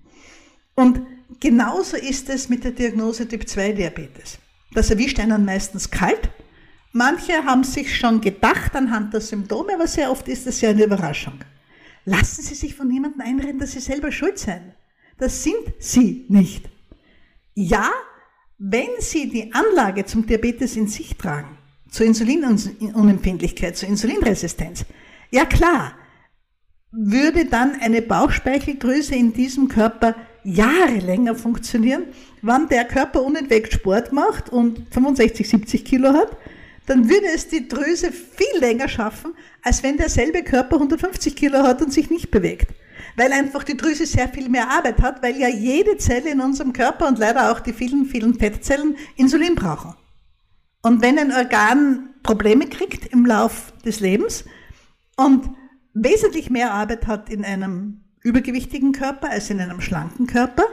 Und 0.75 1.01
genauso 1.39 1.97
ist 1.97 2.29
es 2.29 2.49
mit 2.49 2.63
der 2.63 2.71
Diagnose 2.71 3.27
Typ 3.27 3.47
2 3.47 3.71
Diabetes. 3.71 4.37
Das 4.73 4.89
erwischt 4.89 5.19
einen 5.19 5.45
meistens 5.45 5.89
kalt 5.89 6.29
Manche 6.95 7.43
haben 7.43 7.63
sich 7.63 7.97
schon 7.97 8.21
gedacht 8.21 8.75
anhand 8.75 9.13
der 9.13 9.21
Symptome, 9.21 9.73
aber 9.73 9.87
sehr 9.87 10.11
oft 10.11 10.27
ist 10.27 10.45
das 10.45 10.61
ja 10.61 10.69
eine 10.69 10.83
Überraschung. 10.85 11.39
Lassen 12.05 12.43
Sie 12.43 12.53
sich 12.53 12.75
von 12.75 12.87
niemandem 12.87 13.21
einreden, 13.21 13.57
dass 13.57 13.71
Sie 13.71 13.79
selber 13.79 14.11
schuld 14.11 14.37
sind. 14.37 14.61
Das 15.17 15.43
sind 15.43 15.73
Sie 15.79 16.25
nicht. 16.29 16.69
Ja, 17.55 17.89
wenn 18.59 18.89
Sie 18.99 19.27
die 19.27 19.51
Anlage 19.53 20.05
zum 20.05 20.27
Diabetes 20.27 20.75
in 20.75 20.87
sich 20.87 21.17
tragen, 21.17 21.57
zur 21.89 22.05
Insulinunempfindlichkeit, 22.05 23.75
zur 23.75 23.89
Insulinresistenz, 23.89 24.85
ja 25.31 25.45
klar, 25.45 25.93
würde 26.91 27.45
dann 27.45 27.79
eine 27.81 28.03
Bauchspeicheldrüse 28.03 29.15
in 29.15 29.33
diesem 29.33 29.67
Körper 29.67 30.15
Jahre 30.43 30.99
länger 30.99 31.33
funktionieren, 31.33 32.03
wann 32.43 32.67
der 32.67 32.85
Körper 32.85 33.23
unentwegt 33.23 33.73
Sport 33.73 34.13
macht 34.13 34.49
und 34.49 34.85
65, 34.91 35.49
70 35.49 35.85
Kilo 35.85 36.13
hat, 36.13 36.37
dann 36.85 37.09
würde 37.09 37.27
es 37.33 37.47
die 37.47 37.67
Drüse 37.67 38.11
viel 38.11 38.59
länger 38.59 38.87
schaffen, 38.87 39.33
als 39.61 39.83
wenn 39.83 39.97
derselbe 39.97 40.43
Körper 40.43 40.75
150 40.75 41.35
Kilo 41.35 41.59
hat 41.63 41.81
und 41.81 41.93
sich 41.93 42.09
nicht 42.09 42.31
bewegt. 42.31 42.73
Weil 43.15 43.31
einfach 43.31 43.63
die 43.63 43.77
Drüse 43.77 44.05
sehr 44.05 44.27
viel 44.27 44.49
mehr 44.49 44.69
Arbeit 44.69 45.01
hat, 45.01 45.21
weil 45.21 45.37
ja 45.37 45.47
jede 45.47 45.97
Zelle 45.97 46.31
in 46.31 46.41
unserem 46.41 46.73
Körper 46.73 47.07
und 47.07 47.19
leider 47.19 47.51
auch 47.51 47.59
die 47.59 47.73
vielen, 47.73 48.05
vielen 48.05 48.33
Fettzellen 48.33 48.97
Insulin 49.15 49.55
brauchen. 49.55 49.95
Und 50.81 51.01
wenn 51.01 51.17
ein 51.17 51.31
Organ 51.31 52.09
Probleme 52.23 52.67
kriegt 52.67 53.05
im 53.07 53.25
Lauf 53.25 53.73
des 53.85 53.99
Lebens 53.99 54.45
und 55.15 55.49
wesentlich 55.93 56.49
mehr 56.49 56.73
Arbeit 56.73 57.07
hat 57.07 57.29
in 57.29 57.45
einem 57.45 58.01
übergewichtigen 58.21 58.93
Körper 58.93 59.29
als 59.29 59.49
in 59.49 59.59
einem 59.59 59.81
schlanken 59.81 60.27
Körper, 60.27 60.65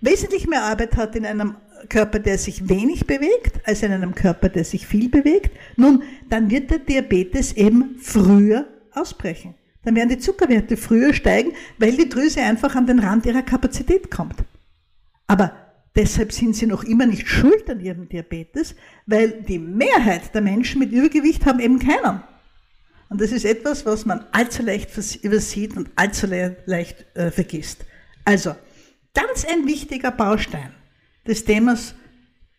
wesentlich 0.00 0.46
mehr 0.46 0.64
Arbeit 0.64 0.96
hat 0.96 1.16
in 1.16 1.26
einem 1.26 1.56
Körper, 1.88 2.18
der 2.18 2.38
sich 2.38 2.68
wenig 2.68 3.06
bewegt, 3.06 3.60
als 3.64 3.82
in 3.82 3.92
einem 3.92 4.14
Körper, 4.14 4.48
der 4.48 4.64
sich 4.64 4.86
viel 4.86 5.08
bewegt, 5.08 5.50
nun, 5.76 6.02
dann 6.28 6.50
wird 6.50 6.70
der 6.70 6.78
Diabetes 6.78 7.52
eben 7.52 7.96
früher 8.00 8.66
ausbrechen. 8.92 9.54
Dann 9.84 9.96
werden 9.96 10.08
die 10.08 10.18
Zuckerwerte 10.18 10.76
früher 10.76 11.12
steigen, 11.12 11.52
weil 11.78 11.96
die 11.96 12.08
Drüse 12.08 12.40
einfach 12.40 12.74
an 12.74 12.86
den 12.86 12.98
Rand 12.98 13.26
ihrer 13.26 13.42
Kapazität 13.42 14.10
kommt. 14.10 14.36
Aber 15.26 15.52
deshalb 15.94 16.32
sind 16.32 16.56
sie 16.56 16.66
noch 16.66 16.84
immer 16.84 17.06
nicht 17.06 17.28
schuld 17.28 17.68
an 17.68 17.80
ihrem 17.80 18.08
Diabetes, 18.08 18.74
weil 19.06 19.42
die 19.42 19.58
Mehrheit 19.58 20.34
der 20.34 20.40
Menschen 20.40 20.78
mit 20.78 20.92
Übergewicht 20.92 21.44
haben 21.46 21.60
eben 21.60 21.78
keinen. 21.78 22.22
Und 23.10 23.20
das 23.20 23.30
ist 23.30 23.44
etwas, 23.44 23.84
was 23.84 24.06
man 24.06 24.24
allzu 24.32 24.62
leicht 24.62 24.90
übersieht 25.22 25.76
und 25.76 25.90
allzu 25.96 26.26
leicht 26.26 27.04
äh, 27.14 27.30
vergisst. 27.30 27.84
Also, 28.24 28.56
ganz 29.12 29.44
ein 29.44 29.66
wichtiger 29.66 30.10
Baustein 30.10 30.72
des 31.26 31.44
Themas, 31.44 31.94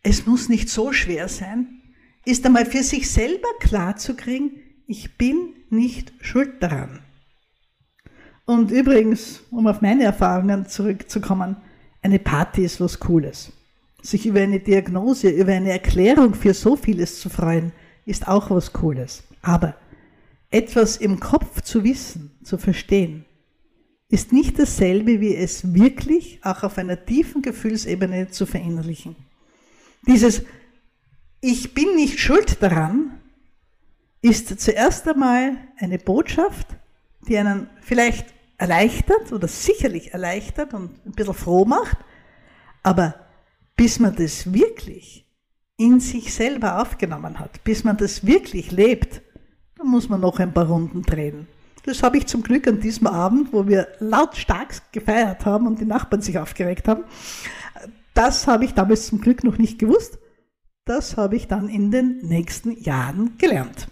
es 0.02 0.26
muss 0.26 0.48
nicht 0.48 0.68
so 0.68 0.92
schwer 0.92 1.28
sein, 1.28 1.82
ist 2.24 2.44
einmal 2.46 2.66
für 2.66 2.82
sich 2.82 3.10
selber 3.10 3.48
klar 3.60 3.96
zu 3.96 4.14
kriegen, 4.14 4.52
ich 4.86 5.16
bin 5.16 5.54
nicht 5.70 6.12
schuld 6.20 6.62
daran. 6.62 7.00
Und 8.44 8.70
übrigens, 8.70 9.42
um 9.50 9.66
auf 9.66 9.80
meine 9.80 10.04
Erfahrungen 10.04 10.66
zurückzukommen, 10.66 11.56
eine 12.02 12.20
Party 12.20 12.64
ist 12.64 12.80
was 12.80 13.00
Cooles. 13.00 13.52
Sich 14.02 14.26
über 14.26 14.40
eine 14.40 14.60
Diagnose, 14.60 15.30
über 15.30 15.52
eine 15.52 15.72
Erklärung 15.72 16.34
für 16.34 16.54
so 16.54 16.76
vieles 16.76 17.20
zu 17.20 17.28
freuen, 17.28 17.72
ist 18.04 18.28
auch 18.28 18.50
was 18.50 18.72
Cooles. 18.72 19.24
Aber 19.42 19.74
etwas 20.50 20.96
im 20.96 21.18
Kopf 21.18 21.62
zu 21.62 21.82
wissen, 21.82 22.30
zu 22.44 22.56
verstehen, 22.56 23.25
ist 24.08 24.32
nicht 24.32 24.58
dasselbe, 24.58 25.20
wie 25.20 25.34
es 25.34 25.74
wirklich 25.74 26.40
auch 26.42 26.62
auf 26.62 26.78
einer 26.78 27.04
tiefen 27.04 27.42
Gefühlsebene 27.42 28.28
zu 28.30 28.46
verinnerlichen. 28.46 29.16
Dieses 30.06 30.42
Ich 31.40 31.74
bin 31.74 31.96
nicht 31.96 32.20
schuld 32.20 32.62
daran 32.62 33.20
ist 34.22 34.60
zuerst 34.60 35.06
einmal 35.08 35.56
eine 35.78 35.98
Botschaft, 35.98 36.68
die 37.28 37.36
einen 37.38 37.68
vielleicht 37.80 38.26
erleichtert 38.58 39.32
oder 39.32 39.46
sicherlich 39.46 40.12
erleichtert 40.12 40.74
und 40.74 41.04
ein 41.06 41.12
bisschen 41.12 41.34
froh 41.34 41.64
macht, 41.64 41.98
aber 42.82 43.26
bis 43.76 44.00
man 44.00 44.16
das 44.16 44.52
wirklich 44.52 45.26
in 45.76 46.00
sich 46.00 46.32
selber 46.32 46.80
aufgenommen 46.80 47.38
hat, 47.38 47.62
bis 47.62 47.84
man 47.84 47.96
das 47.96 48.26
wirklich 48.26 48.72
lebt, 48.72 49.20
dann 49.76 49.88
muss 49.88 50.08
man 50.08 50.20
noch 50.20 50.38
ein 50.38 50.54
paar 50.54 50.66
Runden 50.66 51.02
drehen. 51.02 51.46
Das 51.86 52.02
habe 52.02 52.18
ich 52.18 52.26
zum 52.26 52.42
Glück 52.42 52.66
an 52.66 52.80
diesem 52.80 53.06
Abend, 53.06 53.52
wo 53.52 53.68
wir 53.68 53.86
lautstark 54.00 54.92
gefeiert 54.92 55.46
haben 55.46 55.68
und 55.68 55.80
die 55.80 55.84
Nachbarn 55.84 56.20
sich 56.20 56.36
aufgeregt 56.36 56.88
haben. 56.88 57.04
Das 58.12 58.48
habe 58.48 58.64
ich 58.64 58.74
damals 58.74 59.06
zum 59.06 59.20
Glück 59.20 59.44
noch 59.44 59.56
nicht 59.56 59.78
gewusst. 59.78 60.18
Das 60.84 61.16
habe 61.16 61.36
ich 61.36 61.46
dann 61.46 61.68
in 61.68 61.92
den 61.92 62.18
nächsten 62.22 62.72
Jahren 62.82 63.38
gelernt. 63.38 63.86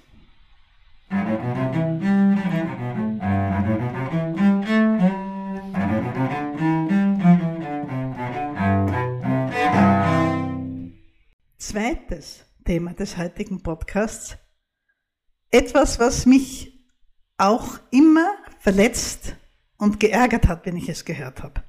Zweites 11.58 12.44
Thema 12.64 12.92
des 12.94 13.16
heutigen 13.16 13.62
Podcasts. 13.62 14.36
Etwas, 15.52 16.00
was 16.00 16.26
mich 16.26 16.73
auch 17.36 17.78
immer 17.90 18.34
verletzt 18.60 19.36
und 19.76 20.00
geärgert 20.00 20.48
hat, 20.48 20.66
wenn 20.66 20.76
ich 20.76 20.88
es 20.88 21.04
gehört 21.04 21.42
habe. 21.42 21.62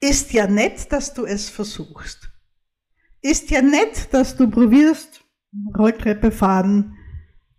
Ist 0.00 0.32
ja 0.32 0.46
nett, 0.48 0.92
dass 0.92 1.14
du 1.14 1.24
es 1.24 1.48
versuchst. 1.48 2.30
Ist 3.20 3.50
ja 3.50 3.62
nett, 3.62 4.12
dass 4.12 4.36
du 4.36 4.50
probierst, 4.50 5.24
Rolltreppe 5.76 6.32
fahren, 6.32 6.96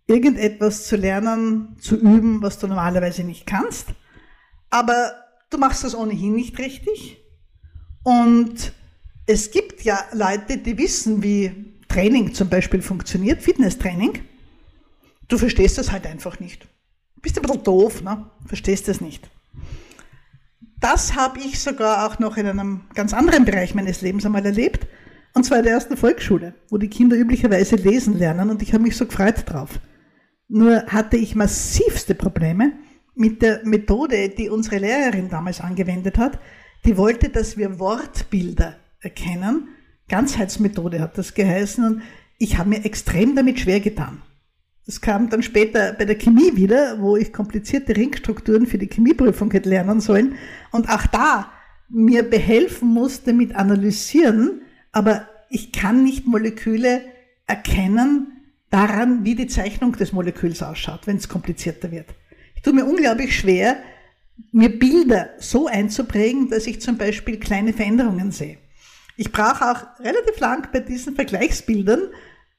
irgendetwas 0.06 0.86
zu 0.86 0.96
lernen, 0.96 1.76
zu 1.80 1.96
üben, 1.96 2.42
was 2.42 2.58
du 2.58 2.66
normalerweise 2.66 3.24
nicht 3.24 3.46
kannst. 3.46 3.88
Aber 4.68 5.14
du 5.48 5.56
machst 5.56 5.84
das 5.84 5.94
ohnehin 5.94 6.34
nicht 6.34 6.58
richtig. 6.58 7.24
Und 8.02 8.74
es 9.26 9.50
gibt 9.50 9.82
ja 9.82 9.98
Leute, 10.12 10.58
die 10.58 10.76
wissen, 10.76 11.22
wie 11.22 11.80
Training 11.88 12.34
zum 12.34 12.50
Beispiel 12.50 12.82
funktioniert, 12.82 13.42
Fitnesstraining. 13.42 14.20
Du 15.28 15.38
verstehst 15.38 15.78
das 15.78 15.92
halt 15.92 16.06
einfach 16.06 16.40
nicht. 16.40 16.66
Bist 17.20 17.38
ein 17.38 17.42
bisschen 17.42 17.62
doof, 17.62 18.02
ne? 18.02 18.30
verstehst 18.46 18.88
das 18.88 19.00
nicht. 19.00 19.30
Das 20.80 21.16
habe 21.16 21.38
ich 21.38 21.60
sogar 21.60 22.06
auch 22.06 22.18
noch 22.18 22.36
in 22.36 22.46
einem 22.46 22.82
ganz 22.94 23.14
anderen 23.14 23.44
Bereich 23.44 23.74
meines 23.74 24.02
Lebens 24.02 24.26
einmal 24.26 24.44
erlebt. 24.44 24.86
Und 25.32 25.44
zwar 25.44 25.58
in 25.58 25.64
der 25.64 25.72
ersten 25.72 25.96
Volksschule, 25.96 26.54
wo 26.68 26.78
die 26.78 26.88
Kinder 26.88 27.16
üblicherweise 27.16 27.76
lesen 27.76 28.18
lernen 28.18 28.50
und 28.50 28.62
ich 28.62 28.72
habe 28.72 28.84
mich 28.84 28.96
so 28.96 29.06
gefreut 29.06 29.44
drauf. 29.46 29.80
Nur 30.48 30.86
hatte 30.86 31.16
ich 31.16 31.34
massivste 31.34 32.14
Probleme 32.14 32.72
mit 33.14 33.42
der 33.42 33.64
Methode, 33.64 34.28
die 34.28 34.50
unsere 34.50 34.78
Lehrerin 34.78 35.30
damals 35.30 35.60
angewendet 35.60 36.18
hat. 36.18 36.38
Die 36.84 36.96
wollte, 36.96 37.30
dass 37.30 37.56
wir 37.56 37.78
Wortbilder 37.78 38.76
erkennen. 39.00 39.68
Ganzheitsmethode 40.08 41.00
hat 41.00 41.16
das 41.16 41.34
geheißen 41.34 41.84
und 41.84 42.02
ich 42.38 42.58
habe 42.58 42.68
mir 42.68 42.84
extrem 42.84 43.34
damit 43.34 43.58
schwer 43.58 43.80
getan. 43.80 44.22
Das 44.86 45.00
kam 45.00 45.30
dann 45.30 45.42
später 45.42 45.94
bei 45.94 46.04
der 46.04 46.16
Chemie 46.16 46.56
wieder, 46.56 47.00
wo 47.00 47.16
ich 47.16 47.32
komplizierte 47.32 47.96
Ringstrukturen 47.96 48.66
für 48.66 48.76
die 48.76 48.88
Chemieprüfung 48.88 49.50
hätte 49.50 49.70
lernen 49.70 50.00
sollen 50.00 50.36
und 50.72 50.90
auch 50.90 51.06
da 51.06 51.50
mir 51.88 52.22
behelfen 52.22 52.88
musste 52.88 53.32
mit 53.32 53.54
analysieren, 53.54 54.62
aber 54.92 55.28
ich 55.48 55.72
kann 55.72 56.02
nicht 56.02 56.26
Moleküle 56.26 57.02
erkennen 57.46 58.34
daran, 58.70 59.24
wie 59.24 59.34
die 59.34 59.46
Zeichnung 59.46 59.92
des 59.92 60.12
Moleküls 60.12 60.62
ausschaut, 60.62 61.06
wenn 61.06 61.16
es 61.16 61.28
komplizierter 61.28 61.90
wird. 61.90 62.06
Ich 62.56 62.62
tue 62.62 62.72
mir 62.72 62.84
unglaublich 62.84 63.38
schwer, 63.38 63.76
mir 64.52 64.78
Bilder 64.78 65.30
so 65.38 65.66
einzuprägen, 65.66 66.50
dass 66.50 66.66
ich 66.66 66.80
zum 66.80 66.98
Beispiel 66.98 67.38
kleine 67.38 67.72
Veränderungen 67.72 68.32
sehe. 68.32 68.58
Ich 69.16 69.30
brauche 69.30 69.70
auch 69.70 70.00
relativ 70.00 70.40
lang 70.40 70.68
bei 70.72 70.80
diesen 70.80 71.14
Vergleichsbildern, 71.14 72.08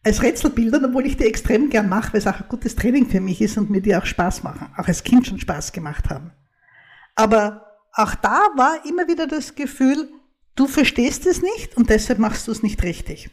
als 0.05 0.21
Rätselbildern, 0.21 0.85
obwohl 0.85 1.07
ich 1.07 1.17
die 1.17 1.25
extrem 1.25 1.71
gern 1.71 1.89
mache, 1.89 2.13
weil 2.13 2.19
es 2.19 2.27
auch 2.27 2.39
ein 2.39 2.47
gutes 2.47 2.75
Training 2.75 3.09
für 3.09 3.19
mich 3.19 3.41
ist 3.41 3.57
und 3.57 3.71
mir 3.71 3.81
die 3.81 3.95
auch 3.95 4.05
Spaß 4.05 4.43
machen, 4.43 4.69
auch 4.77 4.87
als 4.87 5.03
Kind 5.03 5.25
schon 5.25 5.39
Spaß 5.39 5.71
gemacht 5.71 6.11
haben. 6.11 6.31
Aber 7.15 7.65
auch 7.91 8.13
da 8.13 8.49
war 8.55 8.85
immer 8.87 9.07
wieder 9.07 9.25
das 9.25 9.55
Gefühl, 9.55 10.07
du 10.55 10.67
verstehst 10.67 11.25
es 11.25 11.41
nicht 11.41 11.75
und 11.75 11.89
deshalb 11.89 12.19
machst 12.19 12.47
du 12.47 12.51
es 12.51 12.61
nicht 12.61 12.83
richtig. 12.83 13.31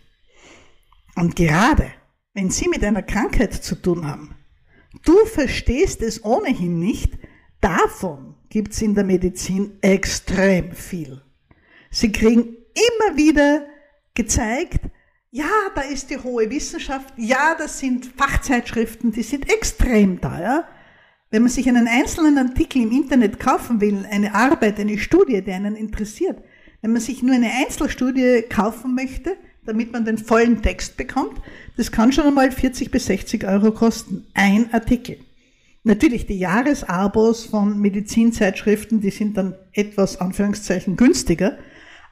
Und 1.14 1.36
gerade 1.36 1.90
wenn 2.32 2.48
Sie 2.48 2.68
mit 2.68 2.82
einer 2.82 3.02
Krankheit 3.02 3.52
zu 3.52 3.74
tun 3.74 4.06
haben, 4.06 4.34
du 5.04 5.26
verstehst 5.26 6.00
es 6.00 6.24
ohnehin 6.24 6.78
nicht, 6.78 7.18
davon 7.60 8.34
gibt 8.48 8.72
es 8.72 8.80
in 8.80 8.94
der 8.94 9.04
Medizin 9.04 9.76
extrem 9.82 10.72
viel. 10.72 11.20
Sie 11.90 12.12
kriegen 12.12 12.56
immer 12.72 13.16
wieder 13.18 13.66
gezeigt, 14.14 14.86
ja, 15.32 15.48
da 15.74 15.80
ist 15.80 16.10
die 16.10 16.18
hohe 16.18 16.48
Wissenschaft. 16.50 17.14
Ja, 17.16 17.56
das 17.58 17.78
sind 17.78 18.04
Fachzeitschriften, 18.04 19.12
die 19.12 19.22
sind 19.22 19.50
extrem 19.50 20.20
teuer. 20.20 20.68
Wenn 21.30 21.42
man 21.42 21.50
sich 21.50 21.66
einen 21.66 21.88
einzelnen 21.88 22.36
Artikel 22.36 22.82
im 22.82 22.92
Internet 22.92 23.40
kaufen 23.40 23.80
will, 23.80 24.06
eine 24.10 24.34
Arbeit, 24.34 24.78
eine 24.78 24.98
Studie, 24.98 25.40
die 25.40 25.52
einen 25.52 25.74
interessiert, 25.74 26.38
wenn 26.82 26.92
man 26.92 27.00
sich 27.00 27.22
nur 27.22 27.34
eine 27.34 27.50
Einzelstudie 27.50 28.42
kaufen 28.42 28.94
möchte, 28.94 29.38
damit 29.64 29.90
man 29.92 30.04
den 30.04 30.18
vollen 30.18 30.60
Text 30.60 30.98
bekommt, 30.98 31.40
das 31.78 31.90
kann 31.90 32.12
schon 32.12 32.26
einmal 32.26 32.52
40 32.52 32.90
bis 32.90 33.06
60 33.06 33.46
Euro 33.46 33.72
kosten. 33.72 34.26
Ein 34.34 34.68
Artikel. 34.74 35.16
Natürlich 35.82 36.26
die 36.26 36.38
Jahresabos 36.38 37.46
von 37.46 37.80
Medizinzeitschriften, 37.80 39.00
die 39.00 39.10
sind 39.10 39.38
dann 39.38 39.54
etwas 39.72 40.20
Anführungszeichen 40.20 40.96
günstiger, 40.96 41.56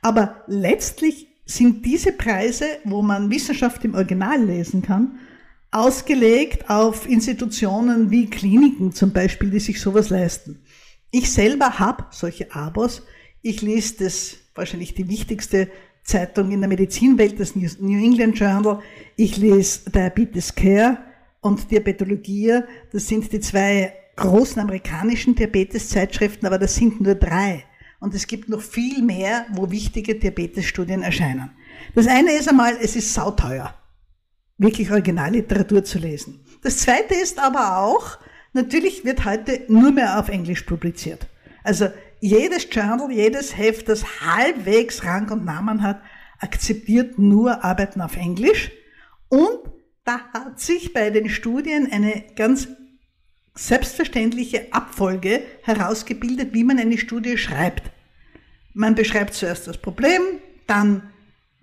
aber 0.01 0.43
letztlich 0.47 1.30
sind 1.51 1.85
diese 1.85 2.13
Preise, 2.13 2.65
wo 2.85 3.03
man 3.03 3.31
Wissenschaft 3.31 3.85
im 3.85 3.95
Original 3.95 4.43
lesen 4.43 4.83
kann, 4.83 5.19
ausgelegt 5.71 6.69
auf 6.71 7.09
Institutionen 7.09 8.11
wie 8.11 8.29
Kliniken 8.29 8.93
zum 8.93 9.13
Beispiel, 9.13 9.51
die 9.51 9.61
sich 9.61 9.81
sowas 9.81 10.11
leisten. 10.11 10.63
Ich 11.11 11.33
selber 11.33 11.79
habe 11.79 12.07
solche 12.11 12.55
Abos. 12.55 13.03
Ich 13.43 13.63
lese 13.63 14.05
das 14.05 14.37
wahrscheinlich 14.55 14.95
die 14.95 15.09
wichtigste 15.09 15.69
Zeitung 16.03 16.51
in 16.51 16.61
der 16.61 16.69
Medizinwelt, 16.69 17.39
das 17.39 17.55
New 17.57 17.99
England 18.05 18.39
Journal. 18.39 18.81
Ich 19.17 19.37
lese 19.37 19.91
Diabetes 19.91 20.55
Care 20.55 20.99
und 21.41 21.71
Diabetologie. 21.71 22.61
Das 22.93 23.09
sind 23.09 23.33
die 23.33 23.41
zwei 23.41 23.93
großen 24.17 24.61
amerikanischen 24.61 25.35
Diabetes-Zeitschriften, 25.35 26.47
aber 26.47 26.59
das 26.59 26.75
sind 26.75 27.01
nur 27.01 27.15
drei. 27.15 27.65
Und 28.01 28.15
es 28.15 28.27
gibt 28.27 28.49
noch 28.49 28.63
viel 28.63 29.03
mehr, 29.03 29.47
wo 29.53 29.71
wichtige 29.71 30.15
Diabetesstudien 30.15 31.03
erscheinen. 31.03 31.51
Das 31.95 32.07
eine 32.07 32.33
ist 32.33 32.49
einmal, 32.49 32.77
es 32.81 32.97
ist 32.97 33.13
sauteuer, 33.13 33.75
wirklich 34.59 34.91
Originalliteratur 34.91 35.85
zu 35.85 35.99
lesen. 35.99 36.45
Das 36.63 36.79
zweite 36.79 37.15
ist 37.15 37.39
aber 37.39 37.79
auch, 37.79 38.19
natürlich 38.55 39.05
wird 39.05 39.25
heute 39.25 39.65
nur 39.69 39.93
mehr 39.93 40.19
auf 40.19 40.29
Englisch 40.29 40.63
publiziert. 40.63 41.27
Also 41.63 41.89
jedes 42.21 42.67
Journal, 42.71 43.11
jedes 43.13 43.57
Heft, 43.57 43.89
das 43.89 44.21
halbwegs 44.23 45.05
Rang 45.05 45.31
und 45.31 45.45
Namen 45.45 45.83
hat, 45.83 46.01
akzeptiert 46.39 47.19
nur 47.19 47.65
Arbeiten 47.65 48.01
auf 48.01 48.17
Englisch. 48.17 48.71
Und 49.29 49.61
da 50.05 50.21
hat 50.33 50.59
sich 50.59 50.93
bei 50.93 51.11
den 51.11 51.29
Studien 51.29 51.89
eine 51.91 52.25
ganz 52.35 52.69
selbstverständliche 53.55 54.73
Abfolge 54.73 55.43
herausgebildet, 55.63 56.53
wie 56.53 56.65
man 56.65 56.79
eine 56.79 56.99
Studie 56.99 57.37
schreibt. 57.37 57.91
Man 58.75 58.95
beschreibt 58.95 59.35
zuerst 59.35 59.67
das 59.67 59.79
Problem, 59.79 60.23
dann 60.67 61.03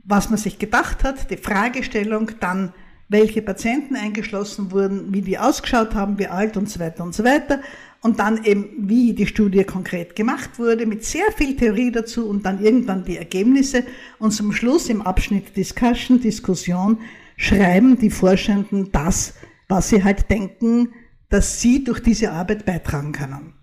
was 0.08 0.30
man 0.30 0.38
sich 0.38 0.58
gedacht 0.58 1.04
hat, 1.04 1.30
die 1.30 1.38
Fragestellung, 1.38 2.32
dann 2.40 2.74
welche 3.10 3.42
Patienten 3.42 3.96
eingeschlossen 3.96 4.72
wurden, 4.72 5.14
wie 5.14 5.22
die 5.22 5.38
ausgeschaut 5.38 5.96
haben, 5.96 6.18
wie 6.18 6.28
alt 6.28 6.58
und 6.58 6.70
so 6.70 6.80
weiter 6.80 7.04
und 7.04 7.14
so 7.14 7.24
weiter. 7.24 7.62
Und 8.02 8.20
dann 8.20 8.44
eben, 8.44 8.88
wie 8.90 9.14
die 9.14 9.28
Studie 9.28 9.64
konkret 9.64 10.16
gemacht 10.16 10.60
wurde, 10.60 10.86
mit 10.86 11.04
sehr 11.04 11.32
viel 11.36 11.56
Theorie 11.56 11.92
dazu 11.92 12.28
und 12.28 12.46
dann 12.46 12.64
irgendwann 12.64 13.04
die 13.04 13.18
Ergebnisse. 13.18 13.84
Und 14.20 14.32
zum 14.32 14.52
Schluss 14.52 14.90
im 14.90 15.02
Abschnitt 15.02 15.56
Discussion, 15.56 16.20
Diskussion, 16.20 17.00
schreiben 17.38 17.98
die 17.98 18.10
Forschenden 18.10 18.92
das, 18.92 19.34
was 19.68 19.90
sie 19.90 20.04
halt 20.04 20.30
denken, 20.30 20.94
dass 21.30 21.62
sie 21.62 21.84
durch 21.84 22.02
diese 22.02 22.32
Arbeit 22.32 22.66
beitragen 22.66 23.12
können. 23.12 23.54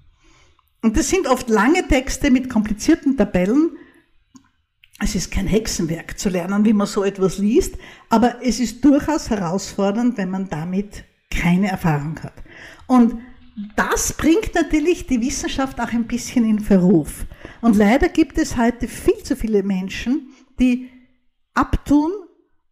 Und 0.83 0.97
das 0.97 1.09
sind 1.09 1.27
oft 1.27 1.49
lange 1.49 1.87
Texte 1.89 2.31
mit 2.31 2.51
komplizierten 2.51 3.17
Tabellen. 3.17 3.71
Es 5.01 5.15
ist 5.15 5.31
kein 5.31 5.47
Hexenwerk 5.47 6.19
zu 6.19 6.29
lernen, 6.29 6.65
wie 6.65 6.73
man 6.73 6.87
so 6.87 7.05
etwas 7.05 7.39
liest, 7.39 7.77
aber 8.11 8.43
es 8.43 8.61
ist 8.61 8.85
durchaus 8.85 9.31
herausfordernd, 9.31 10.19
wenn 10.19 10.31
man 10.31 10.49
damit 10.49 11.05
keine 11.31 11.69
Erfahrung 11.69 12.19
hat. 12.23 12.35
Und 12.87 13.19
das 13.77 14.13
bringt 14.13 14.55
natürlich 14.55 15.07
die 15.07 15.21
Wissenschaft 15.21 15.81
auch 15.81 15.93
ein 15.93 16.07
bisschen 16.07 16.45
in 16.45 16.59
Verruf. 16.59 17.27
Und 17.61 17.77
leider 17.77 18.09
gibt 18.09 18.37
es 18.39 18.57
heute 18.57 18.89
viel 18.89 19.23
zu 19.23 19.37
viele 19.37 19.63
Menschen, 19.63 20.29
die 20.59 20.91
abtun 21.55 22.11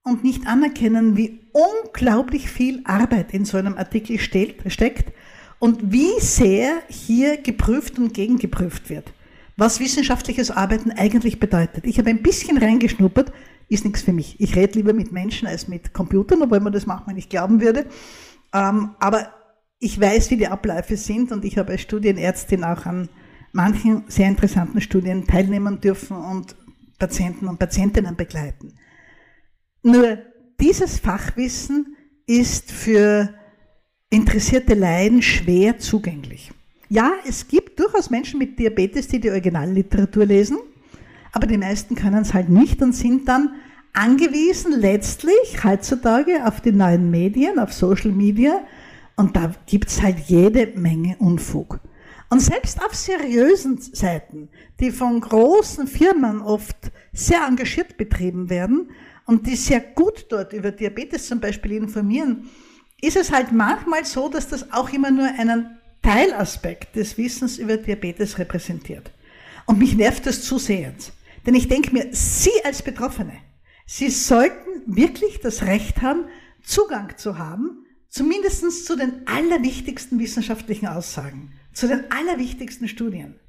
und 0.04 0.24
nicht 0.24 0.46
anerkennen, 0.46 1.16
wie 1.16 1.40
unglaublich 1.52 2.50
viel 2.50 2.80
Arbeit 2.84 3.32
in 3.32 3.44
so 3.44 3.56
einem 3.56 3.76
Artikel 3.76 4.18
steckt 4.18 5.12
und 5.58 5.92
wie 5.92 6.20
sehr 6.20 6.82
hier 6.88 7.36
geprüft 7.36 7.98
und 7.98 8.12
gegengeprüft 8.12 8.90
wird, 8.90 9.12
was 9.56 9.80
wissenschaftliches 9.80 10.50
Arbeiten 10.50 10.90
eigentlich 10.90 11.38
bedeutet. 11.38 11.86
Ich 11.86 11.98
habe 11.98 12.10
ein 12.10 12.22
bisschen 12.22 12.58
reingeschnuppert, 12.58 13.32
ist 13.68 13.84
nichts 13.84 14.02
für 14.02 14.12
mich. 14.12 14.40
Ich 14.40 14.56
rede 14.56 14.78
lieber 14.78 14.92
mit 14.92 15.12
Menschen 15.12 15.46
als 15.46 15.68
mit 15.68 15.92
Computern, 15.92 16.42
obwohl 16.42 16.60
man 16.60 16.72
das 16.72 16.86
manchmal 16.86 17.14
nicht 17.14 17.30
glauben 17.30 17.60
würde. 17.60 17.86
Ähm, 18.52 18.90
aber 18.98 19.28
ich 19.78 20.00
weiß, 20.00 20.30
wie 20.30 20.36
die 20.36 20.48
Abläufe 20.48 20.96
sind 20.96 21.32
und 21.32 21.44
ich 21.44 21.58
habe 21.58 21.72
als 21.72 21.82
Studienärztin 21.82 22.64
auch 22.64 22.86
an 22.86 23.08
manchen 23.52 24.04
sehr 24.08 24.28
interessanten 24.28 24.80
Studien 24.80 25.26
teilnehmen 25.26 25.80
dürfen 25.80 26.16
und 26.16 26.56
Patienten 26.98 27.48
und 27.48 27.58
Patientinnen 27.58 28.16
begleiten. 28.16 28.74
Nur 29.82 30.18
dieses 30.60 30.98
Fachwissen 30.98 31.96
ist 32.26 32.70
für 32.70 33.34
interessierte 34.10 34.74
Laien 34.74 35.22
schwer 35.22 35.78
zugänglich. 35.78 36.52
Ja, 36.88 37.12
es 37.26 37.48
gibt 37.48 37.80
durchaus 37.80 38.10
Menschen 38.10 38.38
mit 38.38 38.58
Diabetes, 38.58 39.08
die 39.08 39.18
die 39.18 39.30
Originalliteratur 39.30 40.26
lesen, 40.26 40.58
aber 41.32 41.46
die 41.46 41.56
meisten 41.56 41.94
können 41.94 42.22
es 42.22 42.34
halt 42.34 42.48
nicht 42.48 42.82
und 42.82 42.92
sind 42.92 43.26
dann 43.26 43.54
angewiesen 43.94 44.78
letztlich 44.78 45.64
heutzutage 45.64 46.46
auf 46.46 46.60
die 46.60 46.72
neuen 46.72 47.10
Medien, 47.10 47.58
auf 47.58 47.72
Social 47.72 48.12
Media 48.12 48.60
und 49.16 49.36
da 49.36 49.52
gibt 49.66 49.88
es 49.88 50.02
halt 50.02 50.18
jede 50.26 50.78
Menge 50.78 51.16
Unfug. 51.18 51.80
Und 52.28 52.40
selbst 52.40 52.82
auf 52.84 52.94
seriösen 52.94 53.78
Seiten, 53.78 54.48
die 54.80 54.90
von 54.90 55.20
großen 55.20 55.86
Firmen 55.86 56.40
oft 56.40 56.90
sehr 57.12 57.46
engagiert 57.46 57.96
betrieben 57.96 58.48
werden 58.48 58.90
und 59.26 59.46
die 59.46 59.56
sehr 59.56 59.80
gut 59.80 60.26
dort 60.28 60.52
über 60.52 60.70
Diabetes 60.70 61.26
zum 61.26 61.40
Beispiel 61.40 61.72
informieren, 61.72 62.50
ist 63.00 63.16
es 63.16 63.32
halt 63.32 63.52
manchmal 63.52 64.04
so, 64.04 64.28
dass 64.28 64.48
das 64.48 64.72
auch 64.72 64.92
immer 64.92 65.10
nur 65.10 65.26
einen 65.26 65.78
Teilaspekt 66.02 66.96
des 66.96 67.16
Wissens 67.18 67.58
über 67.58 67.76
Diabetes 67.76 68.38
repräsentiert. 68.38 69.10
Und 69.66 69.78
mich 69.78 69.96
nervt 69.96 70.26
das 70.26 70.42
zusehends. 70.42 71.12
Denn 71.46 71.54
ich 71.54 71.68
denke 71.68 71.92
mir, 71.92 72.08
Sie 72.12 72.52
als 72.64 72.82
Betroffene, 72.82 73.38
Sie 73.86 74.10
sollten 74.10 74.82
wirklich 74.86 75.40
das 75.40 75.62
Recht 75.62 76.02
haben, 76.02 76.26
Zugang 76.62 77.16
zu 77.16 77.38
haben, 77.38 77.84
zumindest 78.08 78.86
zu 78.86 78.96
den 78.96 79.26
allerwichtigsten 79.26 80.18
wissenschaftlichen 80.18 80.86
Aussagen, 80.86 81.52
zu 81.72 81.88
den 81.88 82.10
allerwichtigsten 82.10 82.88
Studien. 82.88 83.40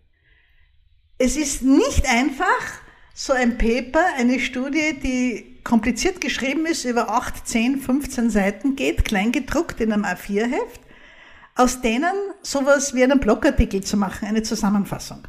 Es 1.18 1.38
ist 1.38 1.62
nicht 1.62 2.08
einfach, 2.08 2.82
so 3.14 3.34
ein 3.34 3.58
Paper, 3.58 4.04
eine 4.18 4.40
Studie, 4.40 5.00
die 5.02 5.53
kompliziert 5.64 6.22
geschrieben 6.22 6.66
ist, 6.66 6.86
über 6.86 7.10
8, 7.10 7.48
10, 7.48 7.80
15 7.80 8.30
Seiten 8.30 8.76
geht, 8.76 9.06
kleingedruckt 9.06 9.80
in 9.82 9.92
einem 9.92 10.06
A4-Heft, 10.06 10.82
aus 11.56 11.82
denen 11.82 12.14
sowas 12.42 12.94
wie 12.94 13.04
einen 13.04 13.20
Blogartikel 13.20 13.82
zu 13.84 13.98
machen, 13.98 14.28
eine 14.28 14.44
Zusammenfassung. 14.44 15.28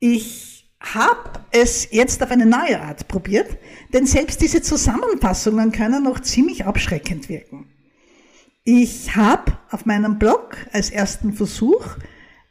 Ich 0.00 0.70
habe 0.80 1.40
es 1.50 1.88
jetzt 1.90 2.22
auf 2.22 2.30
eine 2.30 2.46
neue 2.46 2.80
Art 2.80 3.08
probiert, 3.08 3.58
denn 3.92 4.06
selbst 4.06 4.40
diese 4.40 4.62
Zusammenfassungen 4.62 5.72
können 5.72 6.04
noch 6.04 6.20
ziemlich 6.20 6.66
abschreckend 6.66 7.28
wirken. 7.28 7.68
Ich 8.64 9.16
habe 9.16 9.58
auf 9.70 9.86
meinem 9.86 10.18
Blog 10.18 10.56
als 10.72 10.90
ersten 10.90 11.32
Versuch 11.32 11.96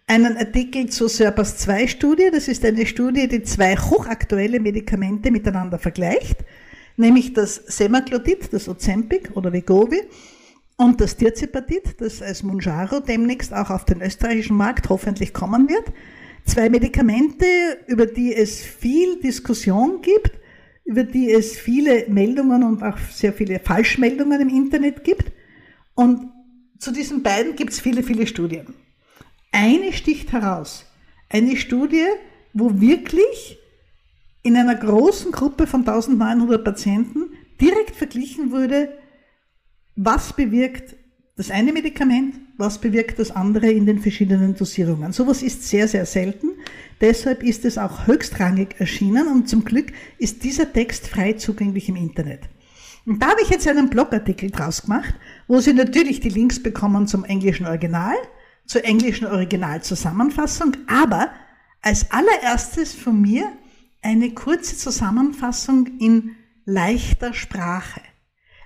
einen 0.07 0.37
Artikel 0.37 0.87
zur 0.87 1.09
SERPAS 1.09 1.57
2 1.57 1.87
Studie. 1.87 2.29
Das 2.31 2.47
ist 2.47 2.63
eine 2.63 2.85
Studie, 2.85 3.27
die 3.27 3.43
zwei 3.43 3.75
hochaktuelle 3.75 4.61
Medikamente 4.61 5.29
miteinander 5.31 5.77
vergleicht, 5.77 6.37
nämlich 6.95 7.33
das 7.33 7.55
Semaglutid, 7.55 8.51
das 8.53 8.69
Ozempic 8.69 9.31
oder 9.35 9.51
Wegovy 9.51 10.01
und 10.77 11.01
das 11.01 11.17
Tirzepatid, 11.17 11.99
das 11.99 12.21
als 12.21 12.41
Munjaro 12.41 13.01
demnächst 13.01 13.53
auch 13.53 13.69
auf 13.69 13.83
den 13.83 14.01
österreichischen 14.01 14.55
Markt 14.55 14.87
hoffentlich 14.89 15.33
kommen 15.33 15.67
wird. 15.67 15.91
Zwei 16.45 16.69
Medikamente, 16.69 17.45
über 17.87 18.05
die 18.05 18.33
es 18.33 18.61
viel 18.61 19.19
Diskussion 19.19 20.01
gibt, 20.01 20.31
über 20.85 21.03
die 21.03 21.29
es 21.31 21.57
viele 21.57 22.07
Meldungen 22.07 22.63
und 22.63 22.81
auch 22.81 22.97
sehr 23.11 23.33
viele 23.33 23.59
Falschmeldungen 23.59 24.39
im 24.39 24.47
Internet 24.47 25.03
gibt. 25.03 25.33
Und 25.95 26.29
zu 26.79 26.93
diesen 26.93 27.23
beiden 27.23 27.57
gibt 27.57 27.73
es 27.73 27.81
viele, 27.81 28.03
viele 28.03 28.25
Studien. 28.25 28.86
Eine 29.51 29.93
sticht 29.93 30.31
heraus. 30.31 30.85
Eine 31.29 31.57
Studie, 31.57 32.05
wo 32.53 32.79
wirklich 32.79 33.57
in 34.43 34.55
einer 34.55 34.75
großen 34.75 35.31
Gruppe 35.31 35.67
von 35.67 35.81
1900 35.81 36.63
Patienten 36.63 37.31
direkt 37.59 37.95
verglichen 37.95 38.51
wurde, 38.51 38.97
was 39.95 40.33
bewirkt 40.33 40.95
das 41.35 41.51
eine 41.51 41.71
Medikament, 41.71 42.35
was 42.57 42.79
bewirkt 42.79 43.19
das 43.19 43.31
andere 43.31 43.69
in 43.69 43.85
den 43.85 43.99
verschiedenen 43.99 44.55
Dosierungen. 44.55 45.11
Sowas 45.11 45.43
ist 45.43 45.67
sehr, 45.67 45.87
sehr 45.87 46.05
selten. 46.05 46.49
Deshalb 46.99 47.43
ist 47.43 47.63
es 47.63 47.77
auch 47.77 48.07
höchstrangig 48.07 48.69
erschienen 48.79 49.27
und 49.27 49.47
zum 49.47 49.63
Glück 49.63 49.91
ist 50.17 50.43
dieser 50.43 50.71
Text 50.73 51.07
frei 51.07 51.33
zugänglich 51.33 51.89
im 51.89 51.95
Internet. 51.95 52.41
Und 53.05 53.21
da 53.21 53.27
habe 53.27 53.41
ich 53.43 53.49
jetzt 53.49 53.67
einen 53.67 53.89
Blogartikel 53.89 54.49
draus 54.49 54.81
gemacht, 54.81 55.13
wo 55.47 55.59
Sie 55.59 55.73
natürlich 55.73 56.19
die 56.19 56.29
Links 56.29 56.61
bekommen 56.61 57.07
zum 57.07 57.23
englischen 57.23 57.67
Original, 57.67 58.15
zur 58.67 58.83
englischen 58.85 59.25
Originalzusammenfassung, 59.25 60.77
aber 60.87 61.31
als 61.81 62.11
allererstes 62.11 62.93
von 62.93 63.21
mir 63.21 63.51
eine 64.01 64.31
kurze 64.33 64.77
Zusammenfassung 64.77 65.87
in 65.99 66.35
leichter 66.65 67.33
Sprache. 67.33 68.01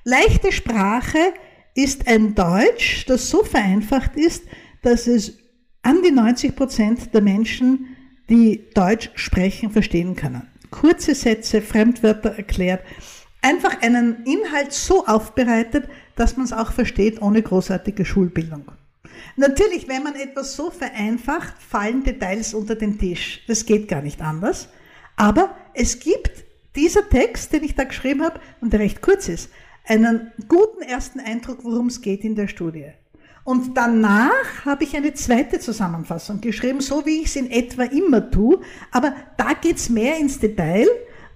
Leichte 0.04 0.52
Sprache 0.52 1.34
ist 1.76 2.08
ein 2.08 2.36
Deutsch, 2.36 3.06
das 3.06 3.30
so 3.30 3.44
vereinfacht 3.44 4.16
ist, 4.16 4.44
dass 4.82 5.08
es 5.08 5.38
an 5.84 6.02
die 6.04 6.12
90 6.12 6.56
Prozent 6.56 7.14
der 7.14 7.22
Menschen, 7.22 7.96
die 8.30 8.70
Deutsch 8.74 9.12
sprechen, 9.16 9.72
verstehen 9.72 10.16
können. 10.16 10.48
Kurze 10.70 11.16
Sätze, 11.16 11.62
Fremdwörter 11.62 12.36
erklärt, 12.36 12.84
einfach 13.42 13.82
einen 13.82 14.24
Inhalt 14.26 14.74
so 14.74 15.06
aufbereitet, 15.06 15.88
dass 16.16 16.38
man 16.38 16.46
es 16.46 16.54
auch 16.54 16.72
versteht, 16.72 17.22
ohne 17.22 17.42
großartige 17.42 18.06
Schulbildung. 18.06 18.72
Natürlich, 19.36 19.88
wenn 19.88 20.04
man 20.04 20.16
etwas 20.16 20.56
so 20.56 20.70
vereinfacht, 20.70 21.54
fallen 21.62 22.04
Details 22.04 22.54
unter 22.54 22.76
den 22.76 22.98
Tisch. 22.98 23.44
Das 23.48 23.66
geht 23.66 23.88
gar 23.88 24.02
nicht 24.02 24.22
anders. 24.22 24.70
Aber 25.16 25.56
es 25.74 26.00
gibt 26.00 26.44
dieser 26.76 27.08
Text, 27.10 27.54
den 27.54 27.64
ich 27.64 27.76
da 27.76 27.84
geschrieben 27.84 28.24
habe 28.24 28.40
und 28.62 28.74
der 28.74 28.80
recht 28.80 29.02
kurz 29.02 29.28
ist, 29.28 29.50
einen 29.86 30.32
guten 30.48 30.82
ersten 30.82 31.20
Eindruck, 31.20 31.64
worum 31.64 31.88
es 31.88 32.02
geht 32.02 32.24
in 32.24 32.36
der 32.36 32.48
Studie. 32.48 32.92
Und 33.44 33.76
danach 33.76 34.66
habe 34.66 34.84
ich 34.84 34.96
eine 34.96 35.14
zweite 35.14 35.60
Zusammenfassung 35.60 36.42
geschrieben, 36.42 36.80
so 36.80 37.06
wie 37.06 37.22
ich 37.22 37.28
es 37.28 37.36
in 37.36 37.50
etwa 37.50 37.84
immer 37.84 38.30
tue, 38.30 38.62
aber 38.92 39.16
da 39.38 39.54
geht 39.54 39.78
es 39.78 39.90
mehr 39.90 40.18
ins 40.20 40.40
Detail 40.40 40.88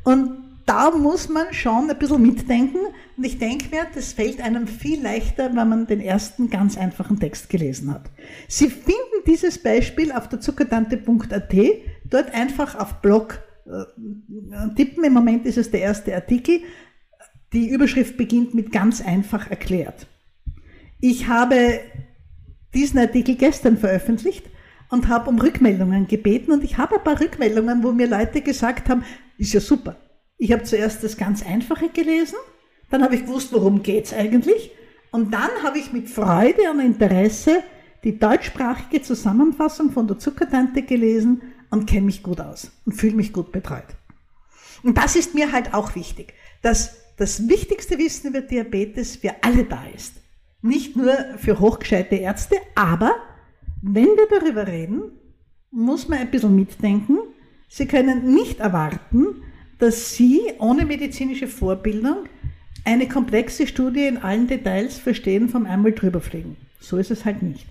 und 0.03 0.44
da 0.65 0.91
muss 0.91 1.29
man 1.29 1.53
schon 1.53 1.89
ein 1.89 1.97
bisschen 1.97 2.21
mitdenken. 2.21 2.79
Und 3.17 3.23
ich 3.23 3.37
denke 3.37 3.69
mir, 3.69 3.85
das 3.93 4.13
fällt 4.13 4.41
einem 4.41 4.67
viel 4.67 5.01
leichter, 5.01 5.55
wenn 5.55 5.69
man 5.69 5.87
den 5.87 6.01
ersten 6.01 6.49
ganz 6.49 6.77
einfachen 6.77 7.19
Text 7.19 7.49
gelesen 7.49 7.93
hat. 7.93 8.09
Sie 8.47 8.69
finden 8.69 9.23
dieses 9.27 9.61
Beispiel 9.61 10.11
auf 10.11 10.27
der 10.27 10.41
zuckertante.at, 10.41 11.53
dort 12.05 12.33
einfach 12.33 12.75
auf 12.75 13.01
Blog 13.01 13.39
äh, 13.67 14.75
tippen. 14.75 15.03
Im 15.03 15.13
Moment 15.13 15.45
ist 15.45 15.57
es 15.57 15.69
der 15.69 15.81
erste 15.81 16.15
Artikel. 16.15 16.61
Die 17.53 17.69
Überschrift 17.69 18.17
beginnt 18.17 18.53
mit 18.53 18.71
ganz 18.71 19.01
einfach 19.01 19.49
erklärt. 19.49 20.07
Ich 20.99 21.27
habe 21.27 21.79
diesen 22.73 22.99
Artikel 22.99 23.35
gestern 23.35 23.77
veröffentlicht 23.77 24.45
und 24.89 25.07
habe 25.07 25.29
um 25.29 25.39
Rückmeldungen 25.39 26.07
gebeten 26.07 26.51
und 26.51 26.63
ich 26.63 26.77
habe 26.77 26.95
ein 26.95 27.03
paar 27.03 27.19
Rückmeldungen, 27.19 27.83
wo 27.83 27.91
mir 27.91 28.07
Leute 28.07 28.41
gesagt 28.41 28.89
haben, 28.89 29.03
ist 29.37 29.53
ja 29.53 29.59
super. 29.59 29.95
Ich 30.37 30.51
habe 30.51 30.63
zuerst 30.63 31.03
das 31.03 31.17
ganz 31.17 31.45
Einfache 31.45 31.89
gelesen, 31.89 32.35
dann 32.89 33.03
habe 33.03 33.15
ich 33.15 33.25
gewusst, 33.25 33.53
worum 33.53 33.83
geht's 33.83 34.13
eigentlich 34.13 34.71
und 35.11 35.33
dann 35.33 35.49
habe 35.63 35.79
ich 35.79 35.93
mit 35.93 36.09
Freude 36.09 36.69
und 36.71 36.81
Interesse 36.81 37.63
die 38.03 38.19
deutschsprachige 38.19 39.01
Zusammenfassung 39.01 39.91
von 39.91 40.07
der 40.07 40.19
Zuckertante 40.19 40.81
gelesen 40.83 41.41
und 41.71 41.87
kenne 41.87 42.07
mich 42.07 42.21
gut 42.21 42.41
aus 42.41 42.71
und 42.85 42.93
fühle 42.93 43.15
mich 43.15 43.31
gut 43.31 43.51
betreut. 43.51 43.95
Und 44.83 44.97
das 44.97 45.15
ist 45.15 45.33
mir 45.33 45.51
halt 45.51 45.73
auch 45.73 45.95
wichtig, 45.95 46.33
dass 46.61 46.97
das 47.17 47.47
wichtigste 47.47 47.97
Wissen 47.97 48.27
über 48.27 48.41
Diabetes 48.41 49.15
für 49.15 49.33
alle 49.41 49.63
da 49.63 49.85
ist. 49.95 50.15
Nicht 50.61 50.97
nur 50.97 51.13
für 51.37 51.59
hochgescheite 51.59 52.15
Ärzte, 52.15 52.57
aber 52.75 53.15
wenn 53.81 54.07
wir 54.07 54.27
darüber 54.29 54.67
reden, 54.67 55.13
muss 55.71 56.07
man 56.07 56.19
ein 56.19 56.29
bisschen 56.29 56.55
mitdenken. 56.55 57.19
Sie 57.69 57.87
können 57.87 58.33
nicht 58.33 58.59
erwarten, 58.59 59.43
dass 59.79 60.15
Sie 60.15 60.41
ohne 60.59 60.85
medizinische 60.85 61.47
Vorbildung 61.47 62.25
eine 62.83 63.07
komplexe 63.07 63.67
Studie 63.67 64.05
in 64.05 64.17
allen 64.17 64.47
Details 64.47 64.97
verstehen 64.97 65.49
vom 65.49 65.65
einmal 65.65 65.91
drüberfliegen. 65.91 66.55
So 66.79 66.97
ist 66.97 67.11
es 67.11 67.25
halt 67.25 67.41
nicht. 67.41 67.65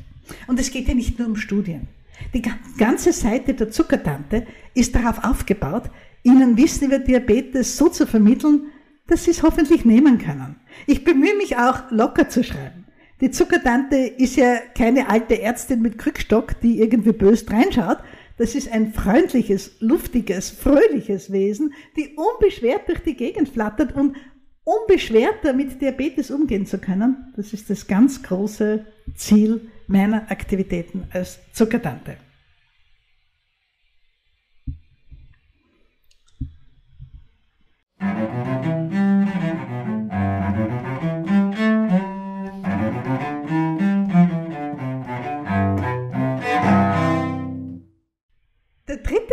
Und 0.46 0.58
es 0.58 0.70
geht 0.70 0.88
ja 0.88 0.94
nicht 0.94 1.18
nur 1.18 1.28
um 1.28 1.36
Studien. 1.36 1.88
Die 2.32 2.42
ganze 2.78 3.12
Seite 3.12 3.54
der 3.54 3.70
Zuckertante 3.70 4.46
ist 4.74 4.94
darauf 4.94 5.24
aufgebaut, 5.24 5.84
Ihnen 6.22 6.56
Wissen 6.56 6.86
über 6.86 6.98
Diabetes 6.98 7.76
so 7.76 7.88
zu 7.88 8.06
vermitteln, 8.06 8.72
dass 9.06 9.24
Sie 9.24 9.30
es 9.30 9.42
hoffentlich 9.42 9.84
nehmen 9.84 10.18
können. 10.18 10.56
Ich 10.86 11.04
bemühe 11.04 11.36
mich 11.36 11.56
auch, 11.56 11.90
locker 11.90 12.28
zu 12.28 12.42
schreiben. 12.42 12.84
Die 13.20 13.30
Zuckertante 13.30 13.96
ist 13.96 14.36
ja 14.36 14.56
keine 14.76 15.08
alte 15.08 15.40
Ärztin 15.40 15.82
mit 15.82 15.98
Krückstock, 15.98 16.60
die 16.60 16.80
irgendwie 16.80 17.12
bös 17.12 17.48
reinschaut. 17.48 17.98
Das 18.36 18.54
ist 18.54 18.70
ein 18.70 18.92
freundliches, 18.92 19.76
luftiges, 19.80 20.50
fröhliches 20.50 21.30
Wesen, 21.30 21.72
die 21.96 22.16
unbeschwert 22.16 22.88
durch 22.88 23.00
die 23.00 23.14
Gegend 23.14 23.48
flattert 23.48 23.94
und 23.94 24.16
unbeschwerter 24.64 25.52
mit 25.52 25.80
Diabetes 25.80 26.30
umgehen 26.30 26.66
zu 26.66 26.78
können. 26.78 27.32
Das 27.36 27.52
ist 27.52 27.70
das 27.70 27.86
ganz 27.86 28.22
große 28.22 28.84
Ziel 29.14 29.60
meiner 29.86 30.30
Aktivitäten 30.30 31.04
als 31.12 31.38
Zuckertante. 31.52 32.16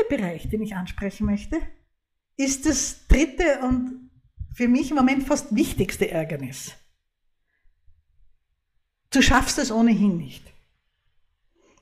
Dritte 0.02 0.16
Bereich, 0.16 0.50
den 0.50 0.62
ich 0.62 0.76
ansprechen 0.76 1.26
möchte, 1.26 1.60
ist 2.38 2.66
das 2.66 3.08
dritte 3.08 3.60
und 3.64 4.10
für 4.54 4.68
mich 4.68 4.92
im 4.92 4.98
Moment 4.98 5.24
fast 5.24 5.56
wichtigste 5.56 6.10
Ärgernis. 6.10 6.74
Du 9.12 9.22
schaffst 9.22 9.58
es 9.60 9.72
ohnehin 9.72 10.18
nicht. 10.18 10.44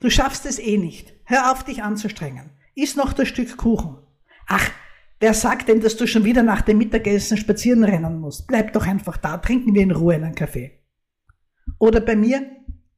Du 0.00 0.10
schaffst 0.10 0.46
es 0.46 0.58
eh 0.58 0.78
nicht. 0.78 1.12
Hör 1.24 1.52
auf, 1.52 1.64
dich 1.64 1.82
anzustrengen. 1.82 2.50
Iss 2.74 2.96
noch 2.96 3.12
das 3.12 3.28
Stück 3.28 3.56
Kuchen. 3.56 3.98
Ach, 4.46 4.70
wer 5.20 5.34
sagt 5.34 5.68
denn, 5.68 5.80
dass 5.80 5.96
du 5.96 6.06
schon 6.06 6.24
wieder 6.24 6.42
nach 6.42 6.62
dem 6.62 6.78
Mittagessen 6.78 7.36
spazieren 7.36 7.84
rennen 7.84 8.20
musst? 8.20 8.46
Bleib 8.46 8.72
doch 8.72 8.86
einfach 8.86 9.16
da, 9.16 9.38
trinken 9.38 9.74
wir 9.74 9.82
in 9.82 9.90
Ruhe 9.90 10.14
einen 10.14 10.34
Kaffee. 10.34 10.80
Oder 11.78 12.00
bei 12.00 12.16
mir, 12.16 12.44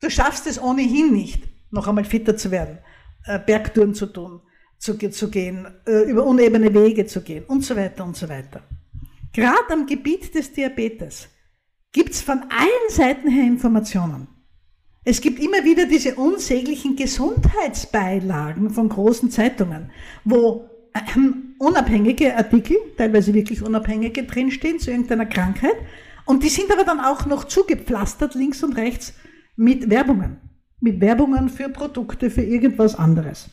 du 0.00 0.08
schaffst 0.08 0.46
es 0.46 0.61
ohnehin 0.61 1.12
nicht, 1.12 1.44
noch 1.70 1.88
einmal 1.88 2.04
fitter 2.04 2.37
zu 2.37 2.50
werden, 2.50 2.78
äh, 3.24 3.38
Bergtouren 3.38 3.94
zu 3.94 4.06
tun, 4.06 4.40
zu, 4.83 4.99
zu 4.99 5.31
gehen, 5.31 5.68
äh, 5.87 6.11
über 6.11 6.27
unebene 6.27 6.75
Wege 6.75 7.07
zu 7.07 7.23
gehen 7.23 7.45
und 7.45 7.64
so 7.64 7.77
weiter 7.77 8.05
und 8.05 8.16
so 8.16 8.29
weiter. 8.29 8.62
Gerade 9.33 9.71
am 9.71 9.87
Gebiet 9.87 10.35
des 10.35 10.53
Diabetes 10.53 11.29
gibt 11.92 12.11
es 12.11 12.21
von 12.21 12.40
allen 12.51 12.88
Seiten 12.88 13.31
her 13.31 13.45
Informationen. 13.45 14.27
Es 15.05 15.21
gibt 15.21 15.38
immer 15.38 15.64
wieder 15.64 15.87
diese 15.87 16.16
unsäglichen 16.16 16.97
Gesundheitsbeilagen 16.97 18.71
von 18.71 18.88
großen 18.88 19.31
Zeitungen, 19.31 19.92
wo 20.25 20.68
ähm, 21.14 21.55
unabhängige 21.59 22.37
Artikel, 22.37 22.77
teilweise 22.97 23.33
wirklich 23.35 23.62
unabhängige 23.62 24.25
drinstehen 24.25 24.81
zu 24.81 24.90
irgendeiner 24.90 25.27
Krankheit. 25.27 25.77
Und 26.25 26.42
die 26.42 26.49
sind 26.49 26.73
aber 26.73 26.85
dann 26.85 26.99
auch 26.99 27.25
noch 27.27 27.45
zugepflastert 27.45 28.35
links 28.35 28.64
und 28.64 28.77
rechts 28.77 29.14
mit 29.55 29.90
Werbungen. 29.90 30.38
Mit 30.81 31.01
Werbungen 31.01 31.49
für 31.49 31.68
Produkte, 31.68 32.31
für 32.31 32.42
irgendwas 32.42 32.97
anderes. 32.97 33.49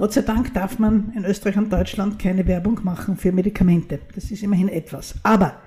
Gott 0.00 0.14
sei 0.14 0.22
Dank 0.22 0.54
darf 0.54 0.78
man 0.78 1.12
in 1.14 1.26
Österreich 1.26 1.58
und 1.58 1.70
Deutschland 1.70 2.18
keine 2.18 2.46
Werbung 2.46 2.80
machen 2.84 3.18
für 3.18 3.32
Medikamente. 3.32 4.00
Das 4.14 4.30
ist 4.30 4.42
immerhin 4.42 4.70
etwas. 4.70 5.16
Aber 5.22 5.60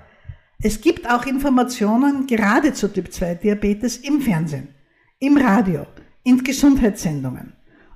es 0.60 0.80
gibt 0.80 1.08
auch 1.08 1.24
Informationen 1.24 2.26
gerade 2.26 2.72
zu 2.72 2.92
Typ-2-Diabetes 2.92 3.98
im 3.98 4.20
Fernsehen, 4.20 4.74
im 5.20 5.36
Radio, 5.36 5.86
in 6.24 6.42
Gesundheitssendungen. 6.42 7.52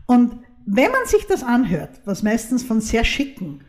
Und 0.06 0.38
wenn 0.64 0.92
man 0.92 1.06
sich 1.06 1.26
das 1.26 1.42
anhört, 1.42 2.02
was 2.04 2.22
meistens 2.22 2.62
von 2.62 2.80
sehr 2.80 3.02
schicken 3.02 3.64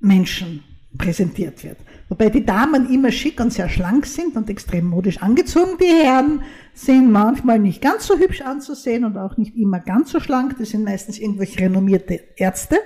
Menschen 0.00 0.64
präsentiert 0.98 1.62
wird, 1.62 1.78
wobei 2.12 2.28
die 2.28 2.44
Damen 2.44 2.92
immer 2.92 3.10
schick 3.10 3.40
und 3.40 3.54
sehr 3.54 3.70
schlank 3.70 4.04
sind 4.04 4.36
und 4.36 4.50
extrem 4.50 4.84
modisch 4.84 5.22
angezogen, 5.22 5.78
die 5.80 5.86
Herren 5.86 6.42
sind 6.74 7.10
manchmal 7.10 7.58
nicht 7.58 7.80
ganz 7.80 8.06
so 8.06 8.18
hübsch 8.18 8.42
anzusehen 8.42 9.06
und 9.06 9.16
auch 9.16 9.38
nicht 9.38 9.56
immer 9.56 9.80
ganz 9.80 10.10
so 10.10 10.20
schlank, 10.20 10.56
das 10.58 10.68
sind 10.68 10.84
meistens 10.84 11.18
irgendwelche 11.18 11.60
renommierte 11.60 12.20
Ärzte. 12.36 12.76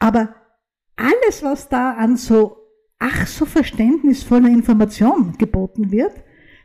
Aber 0.00 0.34
alles, 0.96 1.44
was 1.44 1.68
da 1.68 1.92
an 1.92 2.16
so 2.16 2.56
ach 2.98 3.28
so 3.28 3.46
verständnisvoller 3.46 4.48
Information 4.48 5.38
geboten 5.38 5.92
wird, 5.92 6.12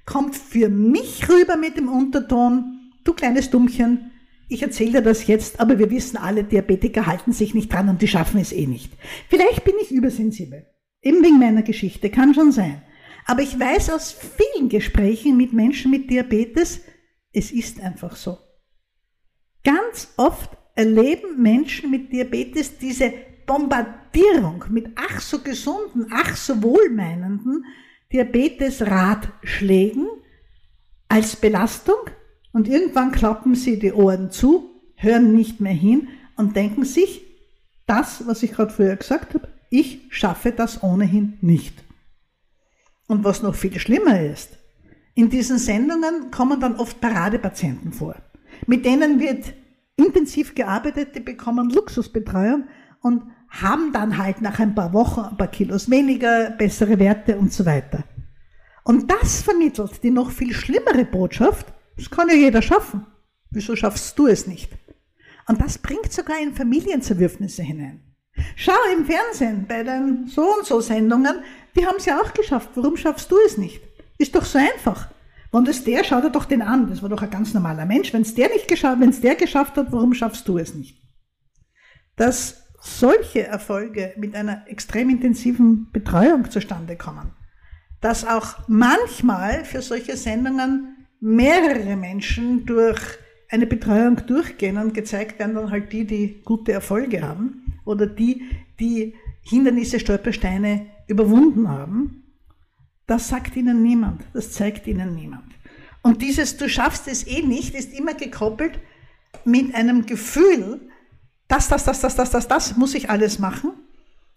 kommt 0.07 0.35
für 0.35 0.69
mich 0.69 1.29
rüber 1.29 1.57
mit 1.57 1.77
dem 1.77 1.89
Unterton, 1.89 2.91
du 3.03 3.13
kleines 3.13 3.51
Dummchen, 3.51 4.09
ich 4.49 4.63
erzähle 4.63 4.93
dir 4.93 5.01
das 5.03 5.27
jetzt, 5.27 5.59
aber 5.59 5.77
wir 5.77 5.91
wissen 5.91 6.17
alle, 6.17 6.43
Diabetiker 6.43 7.05
halten 7.05 7.33
sich 7.33 7.53
nicht 7.53 7.71
dran 7.71 7.87
und 7.87 8.01
die 8.01 8.07
schaffen 8.07 8.41
es 8.41 8.51
eh 8.51 8.65
nicht. 8.65 8.91
Vielleicht 9.29 9.63
bin 9.63 9.75
ich 9.79 9.91
übersensibel. 9.91 10.65
Eben 11.05 11.23
wegen 11.23 11.39
meiner 11.39 11.61
Geschichte, 11.61 12.09
kann 12.09 12.33
schon 12.33 12.51
sein. 12.51 12.81
Aber 13.25 13.43
ich 13.43 13.57
weiß 13.57 13.91
aus 13.91 14.11
vielen 14.11 14.67
Gesprächen 14.69 15.37
mit 15.37 15.53
Menschen 15.53 15.91
mit 15.91 16.09
Diabetes, 16.09 16.81
es 17.31 17.51
ist 17.51 17.79
einfach 17.79 18.15
so. 18.15 18.39
Ganz 19.63 20.13
oft 20.17 20.57
erleben 20.75 21.41
Menschen 21.41 21.91
mit 21.91 22.11
Diabetes 22.11 22.79
diese 22.79 23.13
Bombardierung 23.45 24.65
mit 24.69 24.87
ach 24.95 25.21
so 25.21 25.39
gesunden, 25.39 26.07
ach 26.11 26.35
so 26.35 26.63
wohlmeinenden 26.63 27.65
Diabetes-Ratschlägen 28.11 30.07
als 31.07 31.35
Belastung 31.35 32.09
und 32.51 32.67
irgendwann 32.67 33.11
klappen 33.11 33.53
sie 33.53 33.77
die 33.77 33.93
Ohren 33.93 34.31
zu, 34.31 34.81
hören 34.95 35.35
nicht 35.35 35.59
mehr 35.59 35.73
hin 35.73 36.07
und 36.35 36.55
denken 36.55 36.83
sich, 36.83 37.21
das, 37.85 38.25
was 38.25 38.41
ich 38.41 38.53
gerade 38.53 38.73
früher 38.73 38.95
gesagt 38.95 39.35
habe, 39.35 39.47
ich 39.79 40.07
schaffe 40.09 40.51
das 40.51 40.83
ohnehin 40.83 41.37
nicht. 41.41 41.83
Und 43.07 43.23
was 43.23 43.43
noch 43.43 43.55
viel 43.55 43.77
schlimmer 43.79 44.21
ist, 44.21 44.57
in 45.13 45.29
diesen 45.29 45.57
Sendungen 45.57 46.31
kommen 46.31 46.59
dann 46.59 46.75
oft 46.75 46.99
Paradepatienten 46.99 47.93
vor. 47.93 48.15
Mit 48.67 48.85
denen 48.85 49.19
wird 49.19 49.53
intensiv 49.95 50.55
gearbeitet, 50.55 51.15
die 51.15 51.19
bekommen 51.19 51.69
Luxusbetreuung 51.69 52.67
und 53.01 53.23
haben 53.49 53.93
dann 53.93 54.17
halt 54.17 54.41
nach 54.41 54.59
ein 54.59 54.75
paar 54.75 54.93
Wochen 54.93 55.21
ein 55.21 55.37
paar 55.37 55.47
Kilos 55.47 55.89
weniger, 55.89 56.51
bessere 56.51 56.99
Werte 56.99 57.37
und 57.37 57.53
so 57.53 57.65
weiter. 57.65 58.03
Und 58.83 59.09
das 59.09 59.41
vermittelt 59.41 60.03
die 60.03 60.11
noch 60.11 60.31
viel 60.31 60.53
schlimmere 60.53 61.05
Botschaft, 61.05 61.67
das 61.97 62.09
kann 62.09 62.29
ja 62.29 62.35
jeder 62.35 62.61
schaffen. 62.61 63.05
Wieso 63.51 63.75
schaffst 63.75 64.17
du 64.19 64.27
es 64.27 64.47
nicht? 64.47 64.71
Und 65.47 65.61
das 65.61 65.77
bringt 65.77 66.11
sogar 66.11 66.41
in 66.41 66.53
Familienzerwürfnisse 66.53 67.63
hinein. 67.63 68.04
Schau 68.55 68.73
im 68.93 69.05
Fernsehen 69.05 69.65
bei 69.67 69.83
den 69.83 70.27
so 70.27 70.41
und 70.41 70.65
so 70.65 70.81
Sendungen, 70.81 71.39
die 71.75 71.85
haben 71.85 71.97
es 71.97 72.05
ja 72.05 72.19
auch 72.19 72.33
geschafft. 72.33 72.69
Warum 72.75 72.97
schaffst 72.97 73.31
du 73.31 73.37
es 73.45 73.57
nicht? 73.57 73.81
Ist 74.17 74.35
doch 74.35 74.45
so 74.45 74.57
einfach. 74.57 75.09
Wenn 75.51 75.67
es 75.67 75.83
der, 75.83 76.03
schau 76.03 76.19
dir 76.21 76.31
doch 76.31 76.45
den 76.45 76.61
an. 76.61 76.89
Das 76.89 77.01
war 77.01 77.09
doch 77.09 77.21
ein 77.21 77.29
ganz 77.29 77.53
normaler 77.53 77.85
Mensch. 77.85 78.13
Wenn 78.13 78.23
es 78.23 78.35
der 78.35 78.49
nicht 78.49 78.67
geschafft, 78.67 78.99
wenn 78.99 79.09
es 79.09 79.21
der 79.21 79.35
geschafft 79.35 79.77
hat, 79.77 79.91
warum 79.91 80.13
schaffst 80.13 80.47
du 80.47 80.57
es 80.57 80.73
nicht? 80.73 81.01
Das 82.17 82.63
solche 82.81 83.47
Erfolge 83.47 84.13
mit 84.17 84.35
einer 84.35 84.67
extrem 84.67 85.09
intensiven 85.09 85.89
Betreuung 85.91 86.49
zustande 86.51 86.95
kommen, 86.97 87.31
dass 88.01 88.25
auch 88.25 88.67
manchmal 88.67 89.65
für 89.65 89.81
solche 89.81 90.17
Sendungen 90.17 91.07
mehrere 91.19 91.95
Menschen 91.95 92.65
durch 92.65 92.99
eine 93.49 93.65
Betreuung 93.65 94.25
durchgehen 94.27 94.77
und 94.77 94.93
gezeigt 94.93 95.39
werden 95.39 95.55
dann 95.55 95.71
halt 95.71 95.91
die, 95.91 96.05
die 96.05 96.41
gute 96.43 96.73
Erfolge 96.73 97.21
haben 97.21 97.64
oder 97.85 98.07
die, 98.07 98.43
die 98.79 99.13
Hindernisse, 99.41 99.99
Stolpersteine 99.99 100.87
überwunden 101.07 101.69
haben, 101.69 102.23
das 103.07 103.29
sagt 103.29 103.55
ihnen 103.55 103.83
niemand, 103.83 104.23
das 104.33 104.51
zeigt 104.51 104.87
ihnen 104.87 105.15
niemand. 105.15 105.53
Und 106.01 106.21
dieses 106.21 106.57
Du 106.57 106.67
schaffst 106.67 107.07
es 107.07 107.25
eh 107.25 107.41
nicht 107.41 107.75
ist 107.75 107.93
immer 107.97 108.13
gekoppelt 108.13 108.79
mit 109.43 109.73
einem 109.75 110.05
Gefühl, 110.05 110.89
das, 111.47 111.67
das, 111.67 111.83
das, 111.83 112.01
das, 112.01 112.15
das, 112.15 112.31
das, 112.31 112.47
das 112.47 112.77
muss 112.77 112.95
ich 112.95 113.09
alles 113.09 113.39
machen. 113.39 113.71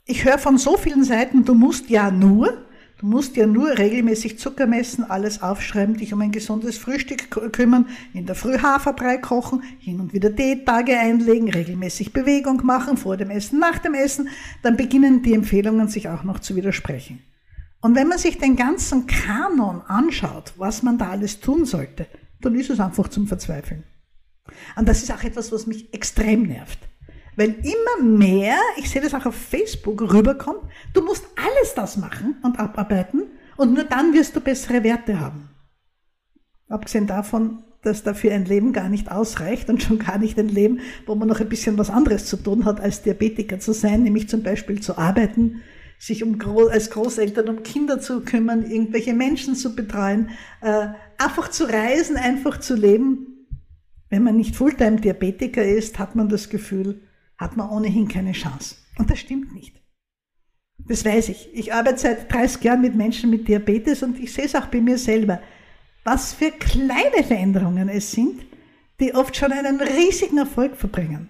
Ich 0.05 0.25
höre 0.25 0.39
von 0.39 0.59
so 0.59 0.77
vielen 0.77 1.05
Seiten, 1.05 1.45
du 1.45 1.55
musst 1.55 1.91
ja 1.91 2.11
nur, 2.11 2.67
du 2.99 3.07
musst 3.07 3.37
ja 3.37 3.47
nur 3.47 3.79
regelmäßig 3.79 4.39
Zucker 4.39 4.67
messen, 4.67 5.05
alles 5.05 5.43
aufschreiben, 5.43 5.97
dich 5.97 6.13
um 6.13 6.21
ein 6.21 6.33
gesundes 6.33 6.79
Frühstück 6.79 7.31
kümmern, 7.53 7.89
in 8.13 8.27
der 8.27 8.35
Früh 8.35 8.59
Haferbrei 8.59 9.19
kochen, 9.19 9.63
hin 9.79 10.01
und 10.01 10.13
wieder 10.13 10.31
Diättage 10.31 10.99
einlegen, 10.99 11.51
regelmäßig 11.51 12.13
Bewegung 12.13 12.65
machen, 12.65 12.97
vor 12.97 13.17
dem 13.17 13.31
Essen, 13.31 13.59
nach 13.59 13.79
dem 13.79 13.95
Essen, 13.95 14.29
dann 14.63 14.77
beginnen 14.77 15.23
die 15.23 15.35
Empfehlungen 15.35 15.89
sich 15.89 16.09
auch 16.09 16.25
noch 16.25 16.41
zu 16.41 16.57
widersprechen. 16.57 17.23
Und 17.81 17.95
wenn 17.95 18.09
man 18.09 18.19
sich 18.19 18.39
den 18.39 18.57
ganzen 18.57 19.07
Kanon 19.07 19.83
anschaut, 19.83 20.53
was 20.57 20.83
man 20.83 20.99
da 20.99 21.11
alles 21.11 21.41
tun 21.41 21.65
sollte, 21.65 22.07
dann 22.41 22.55
ist 22.55 22.71
es 22.71 22.81
einfach 22.81 23.09
zum 23.09 23.27
Verzweifeln. 23.27 23.85
Und 24.77 24.89
das 24.89 25.03
ist 25.03 25.13
auch 25.13 25.23
etwas, 25.23 25.53
was 25.53 25.67
mich 25.67 25.93
extrem 25.95 26.43
nervt. 26.45 26.79
Weil 27.38 27.55
immer 27.62 28.05
mehr, 28.05 28.57
ich 28.79 28.90
sehe 28.90 29.01
das 29.01 29.14
auch 29.14 29.24
auf 29.24 29.35
Facebook, 29.37 30.12
rüberkommt, 30.12 30.59
du 30.92 31.03
musst 31.03 31.24
alles 31.37 31.72
das 31.77 31.96
machen 31.96 32.35
und 32.42 32.59
abarbeiten 32.59 33.29
und 33.57 33.74
nur 33.74 33.85
dann 33.85 34.12
wirst 34.12 34.35
du 34.35 34.40
bessere 34.40 34.83
Werte 34.83 35.20
haben. 35.20 35.48
Abgesehen 36.68 37.07
davon, 37.07 37.62
dass 37.83 38.03
dafür 38.03 38.33
ein 38.33 38.44
Leben 38.44 38.72
gar 38.72 38.88
nicht 38.88 39.12
ausreicht 39.12 39.70
und 39.70 39.81
schon 39.81 40.01
gar 40.01 40.18
nicht 40.18 40.37
ein 40.37 40.48
Leben, 40.48 40.81
wo 41.07 41.14
man 41.14 41.29
noch 41.29 41.38
ein 41.38 41.48
bisschen 41.48 41.79
was 41.79 41.90
anderes 41.90 42.27
zu 42.27 42.38
tun 42.38 42.64
hat, 42.64 42.81
als 42.81 43.03
Diabetiker 43.03 43.61
zu 43.61 43.72
sein, 43.72 44.03
nämlich 44.03 44.29
zum 44.29 44.42
Beispiel 44.42 44.81
zu 44.81 44.98
arbeiten, 44.98 45.62
sich 45.96 46.24
um 46.24 46.40
als 46.72 46.90
Großeltern 46.90 47.48
um 47.48 47.62
Kinder 47.62 48.01
zu 48.01 48.22
kümmern, 48.22 48.68
irgendwelche 48.68 49.14
Menschen 49.14 49.55
zu 49.55 49.77
betreuen, 49.77 50.31
äh, 50.61 50.88
einfach 51.18 51.51
zu 51.51 51.70
reisen, 51.70 52.16
einfach 52.16 52.59
zu 52.59 52.74
leben. 52.74 53.46
Wenn 54.11 54.24
man 54.24 54.37
nicht 54.37 54.57
Fulltime-Diabetiker 54.57 55.62
ist, 55.62 56.01
hat 56.01 56.16
man 56.16 56.29
das 56.29 56.48
Gefühl, 56.48 57.03
hat 57.38 57.57
man 57.57 57.70
ohnehin 57.70 58.09
keine 58.09 58.33
Chance. 58.33 58.77
Und 58.98 59.11
das 59.11 59.20
stimmt 59.20 59.55
nicht. 59.55 59.81
Das 60.87 61.05
weiß 61.05 61.29
ich. 61.31 61.51
Ich 61.55 61.72
arbeite 61.72 61.98
seit 61.98 62.33
30 62.33 62.62
Jahren 62.64 62.81
mit 62.81 62.94
Menschen 62.94 63.31
mit 63.31 63.48
Diabetes 63.48 64.03
und 64.03 64.18
ich 64.18 64.33
sehe 64.33 64.44
es 64.44 64.55
auch 64.55 64.66
bei 64.66 64.81
mir 64.81 64.98
selber, 64.98 65.40
was 66.05 66.33
für 66.33 66.51
kleine 66.51 67.22
Veränderungen 67.27 67.88
es 67.88 68.12
sind, 68.12 68.42
die 69.01 69.14
oft 69.14 69.37
schon 69.37 69.53
einen 69.53 69.81
riesigen 69.81 70.38
Erfolg 70.38 70.77
verbringen. 70.77 71.29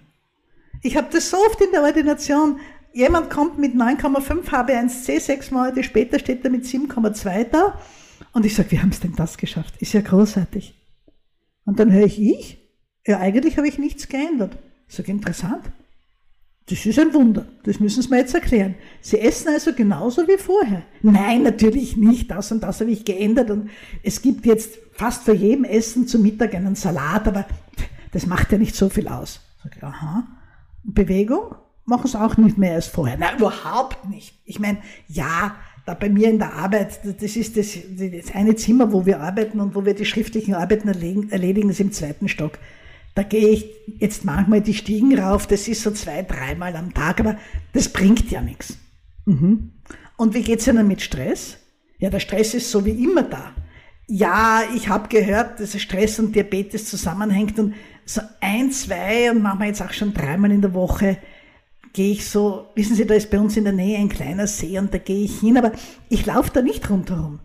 Ich 0.81 0.95
habe 0.95 1.07
das 1.11 1.29
so 1.29 1.37
oft 1.37 1.59
in 1.61 1.71
der 1.71 1.83
Ordination. 1.83 2.59
Jemand 2.93 3.29
kommt 3.29 3.59
mit 3.59 3.75
9,5 3.75 4.45
HB1C, 4.45 5.19
sechs 5.19 5.51
Monate 5.51 5.83
später 5.83 6.17
steht 6.19 6.43
er 6.43 6.51
mit 6.51 6.63
7,2 6.63 7.43
da. 7.45 7.79
Und 8.31 8.45
ich 8.45 8.55
sage, 8.55 8.71
wie 8.71 8.79
haben 8.79 8.89
es 8.89 8.99
denn 8.99 9.15
das 9.15 9.37
geschafft? 9.37 9.75
Ist 9.79 9.93
ja 9.93 10.01
großartig. 10.01 10.75
Und 11.65 11.79
dann 11.79 11.91
höre 11.91 12.05
ich, 12.05 12.19
ich? 12.19 12.57
Ja, 13.05 13.19
eigentlich 13.19 13.57
habe 13.57 13.67
ich 13.67 13.77
nichts 13.77 14.07
geändert. 14.07 14.57
Ich 14.87 14.95
sage, 14.95 15.11
interessant. 15.11 15.71
Das 16.69 16.85
ist 16.85 16.99
ein 16.99 17.13
Wunder. 17.15 17.47
Das 17.63 17.79
müssen 17.79 18.03
Sie 18.03 18.09
mir 18.09 18.19
jetzt 18.19 18.35
erklären. 18.35 18.75
Sie 19.01 19.19
essen 19.19 19.47
also 19.49 19.73
genauso 19.73 20.27
wie 20.27 20.37
vorher. 20.37 20.83
Nein, 21.01 21.41
natürlich 21.41 21.97
nicht. 21.97 22.29
Das 22.29 22.51
und 22.51 22.61
das 22.61 22.79
habe 22.79 22.91
ich 22.91 23.05
geändert. 23.05 23.49
Und 23.49 23.71
es 24.03 24.21
gibt 24.21 24.45
jetzt 24.45 24.77
fast 24.93 25.23
für 25.23 25.33
jedem 25.33 25.63
Essen 25.63 26.07
zum 26.07 26.21
Mittag 26.21 26.53
einen 26.53 26.75
Salat, 26.75 27.27
aber 27.27 27.45
das 28.11 28.27
macht 28.27 28.51
ja 28.51 28.59
nicht 28.59 28.75
so 28.75 28.89
viel 28.89 29.07
aus. 29.07 29.41
Ich, 29.75 29.83
aha. 29.83 30.27
Bewegung 30.83 31.55
machen 31.85 32.05
es 32.05 32.15
auch 32.15 32.37
nicht 32.37 32.59
mehr 32.59 32.75
als 32.75 32.85
vorher. 32.85 33.17
Nein, 33.17 33.37
überhaupt 33.37 34.07
nicht. 34.07 34.35
Ich 34.45 34.59
meine, 34.59 34.77
ja, 35.07 35.55
da 35.87 35.95
bei 35.95 36.09
mir 36.09 36.29
in 36.29 36.37
der 36.37 36.53
Arbeit, 36.53 36.99
das 37.03 37.35
ist 37.35 37.57
das, 37.57 37.77
das 37.97 38.35
eine 38.35 38.55
Zimmer, 38.55 38.93
wo 38.93 39.07
wir 39.07 39.21
arbeiten 39.21 39.59
und 39.59 39.73
wo 39.73 39.85
wir 39.85 39.95
die 39.95 40.05
schriftlichen 40.05 40.53
Arbeiten 40.53 40.87
erledigen 40.87 41.71
ist 41.71 41.79
im 41.79 41.91
zweiten 41.91 42.27
Stock. 42.27 42.59
Da 43.15 43.23
gehe 43.23 43.49
ich 43.49 43.65
jetzt 43.99 44.23
manchmal 44.23 44.61
die 44.61 44.73
Stiegen 44.73 45.17
rauf, 45.17 45.47
das 45.47 45.67
ist 45.67 45.81
so 45.81 45.91
zwei, 45.91 46.23
dreimal 46.23 46.75
am 46.75 46.93
Tag, 46.93 47.19
aber 47.19 47.37
das 47.73 47.89
bringt 47.89 48.31
ja 48.31 48.41
nichts. 48.41 48.77
Mhm. 49.25 49.71
Und 50.15 50.33
wie 50.33 50.43
geht's 50.43 50.67
Ihnen 50.67 50.87
mit 50.87 51.01
Stress? 51.01 51.57
Ja, 51.97 52.09
der 52.09 52.19
Stress 52.19 52.53
ist 52.53 52.71
so 52.71 52.85
wie 52.85 53.03
immer 53.03 53.23
da. 53.23 53.53
Ja, 54.07 54.63
ich 54.75 54.89
habe 54.89 55.07
gehört, 55.07 55.59
dass 55.59 55.79
Stress 55.79 56.19
und 56.19 56.33
Diabetes 56.33 56.89
zusammenhängt 56.89 57.59
und 57.59 57.75
so 58.05 58.21
ein, 58.41 58.71
zwei 58.71 59.29
und 59.31 59.41
manchmal 59.41 59.67
jetzt 59.67 59.81
auch 59.81 59.93
schon 59.93 60.13
dreimal 60.13 60.51
in 60.51 60.61
der 60.61 60.73
Woche 60.73 61.17
gehe 61.93 62.11
ich 62.11 62.29
so, 62.29 62.67
wissen 62.75 62.95
Sie, 62.95 63.05
da 63.05 63.13
ist 63.13 63.31
bei 63.31 63.39
uns 63.39 63.57
in 63.57 63.63
der 63.63 63.73
Nähe 63.73 63.97
ein 63.97 64.09
kleiner 64.09 64.47
See 64.47 64.77
und 64.77 64.93
da 64.93 64.97
gehe 64.97 65.23
ich 65.23 65.39
hin, 65.39 65.57
aber 65.57 65.71
ich 66.09 66.25
laufe 66.25 66.51
da 66.53 66.61
nicht 66.61 66.89
rundherum. 66.89 67.39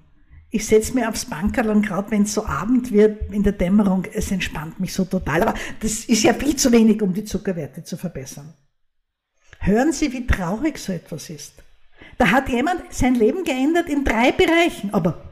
Ich 0.54 0.66
setze 0.66 0.94
mir 0.94 1.08
aufs 1.08 1.24
Bankerl 1.24 1.68
und 1.68 1.84
gerade 1.84 2.12
wenn 2.12 2.22
es 2.22 2.32
so 2.32 2.46
Abend 2.46 2.92
wird 2.92 3.32
in 3.32 3.42
der 3.42 3.54
Dämmerung, 3.54 4.04
es 4.12 4.30
entspannt 4.30 4.78
mich 4.78 4.92
so 4.92 5.04
total. 5.04 5.42
Aber 5.42 5.54
das 5.80 6.04
ist 6.04 6.22
ja 6.22 6.32
viel 6.32 6.54
zu 6.54 6.70
wenig, 6.70 7.02
um 7.02 7.12
die 7.12 7.24
Zuckerwerte 7.24 7.82
zu 7.82 7.96
verbessern. 7.96 8.54
Hören 9.58 9.92
Sie, 9.92 10.12
wie 10.12 10.28
traurig 10.28 10.78
so 10.78 10.92
etwas 10.92 11.28
ist. 11.28 11.54
Da 12.18 12.30
hat 12.30 12.48
jemand 12.48 12.82
sein 12.90 13.16
Leben 13.16 13.42
geändert 13.42 13.88
in 13.88 14.04
drei 14.04 14.30
Bereichen, 14.30 14.94
aber 14.94 15.24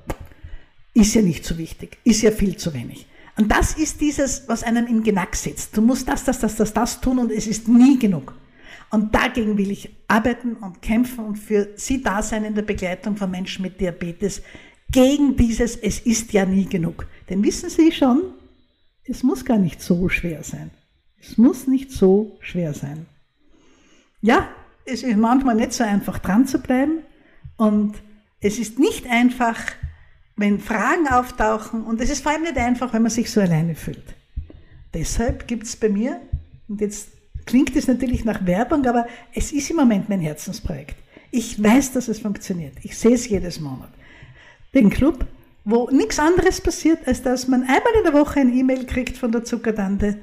ist 0.92 1.14
ja 1.14 1.22
nicht 1.22 1.44
so 1.44 1.56
wichtig, 1.56 1.98
ist 2.02 2.22
ja 2.22 2.32
viel 2.32 2.56
zu 2.56 2.74
wenig. 2.74 3.06
Und 3.36 3.48
das 3.48 3.74
ist 3.74 4.00
dieses, 4.00 4.48
was 4.48 4.64
einem 4.64 4.88
im 4.88 5.04
Genack 5.04 5.36
sitzt. 5.36 5.76
Du 5.76 5.82
musst 5.82 6.08
das, 6.08 6.24
das, 6.24 6.40
das, 6.40 6.56
das, 6.56 6.72
das 6.72 7.00
tun 7.00 7.20
und 7.20 7.30
es 7.30 7.46
ist 7.46 7.68
nie 7.68 7.96
genug. 7.96 8.34
Und 8.90 9.14
dagegen 9.14 9.56
will 9.56 9.70
ich 9.70 9.88
arbeiten 10.08 10.54
und 10.56 10.82
kämpfen 10.82 11.24
und 11.24 11.36
für 11.36 11.68
Sie 11.76 12.02
da 12.02 12.24
sein 12.24 12.44
in 12.44 12.56
der 12.56 12.62
Begleitung 12.62 13.16
von 13.16 13.30
Menschen 13.30 13.62
mit 13.62 13.80
Diabetes 13.80 14.42
gegen 14.92 15.36
dieses 15.36 15.76
Es 15.76 16.00
ist 16.00 16.32
ja 16.32 16.44
nie 16.44 16.66
genug. 16.66 17.06
Denn 17.28 17.42
wissen 17.42 17.70
Sie 17.70 17.90
schon, 17.90 18.22
es 19.04 19.22
muss 19.22 19.44
gar 19.44 19.58
nicht 19.58 19.82
so 19.82 20.08
schwer 20.08 20.42
sein. 20.42 20.70
Es 21.20 21.38
muss 21.38 21.66
nicht 21.66 21.90
so 21.90 22.36
schwer 22.40 22.74
sein. 22.74 23.06
Ja, 24.20 24.48
es 24.84 25.02
ist 25.02 25.16
manchmal 25.16 25.54
nicht 25.56 25.72
so 25.72 25.84
einfach 25.84 26.18
dran 26.18 26.46
zu 26.46 26.58
bleiben 26.58 26.98
und 27.56 27.94
es 28.40 28.58
ist 28.58 28.78
nicht 28.78 29.06
einfach, 29.08 29.56
wenn 30.36 30.60
Fragen 30.60 31.06
auftauchen 31.08 31.84
und 31.84 32.00
es 32.00 32.10
ist 32.10 32.22
vor 32.22 32.32
allem 32.32 32.42
nicht 32.42 32.56
einfach, 32.56 32.92
wenn 32.92 33.02
man 33.02 33.10
sich 33.10 33.30
so 33.30 33.40
alleine 33.40 33.74
fühlt. 33.74 34.14
Deshalb 34.94 35.46
gibt 35.46 35.64
es 35.64 35.76
bei 35.76 35.88
mir, 35.88 36.20
und 36.68 36.80
jetzt 36.80 37.08
klingt 37.46 37.74
es 37.76 37.86
natürlich 37.86 38.24
nach 38.24 38.44
Werbung, 38.44 38.84
aber 38.86 39.06
es 39.34 39.52
ist 39.52 39.70
im 39.70 39.76
Moment 39.76 40.08
mein 40.08 40.20
Herzensprojekt. 40.20 40.96
Ich 41.30 41.62
weiß, 41.62 41.92
dass 41.92 42.08
es 42.08 42.18
funktioniert. 42.18 42.74
Ich 42.82 42.96
sehe 42.96 43.14
es 43.14 43.28
jedes 43.28 43.58
Monat. 43.60 43.90
Den 44.74 44.90
Club, 44.90 45.26
wo 45.64 45.90
nichts 45.90 46.18
anderes 46.18 46.60
passiert, 46.60 47.06
als 47.06 47.22
dass 47.22 47.46
man 47.46 47.62
einmal 47.62 47.92
in 47.98 48.04
der 48.04 48.14
Woche 48.14 48.40
ein 48.40 48.56
E-Mail 48.56 48.86
kriegt 48.86 49.16
von 49.18 49.30
der 49.30 49.44
Zuckertante 49.44 50.18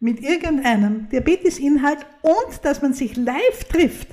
mit 0.00 0.20
irgendeinem 0.20 1.08
Diabetesinhalt 1.08 2.04
und 2.22 2.64
dass 2.64 2.82
man 2.82 2.92
sich 2.92 3.16
live 3.16 3.64
trifft 3.68 4.08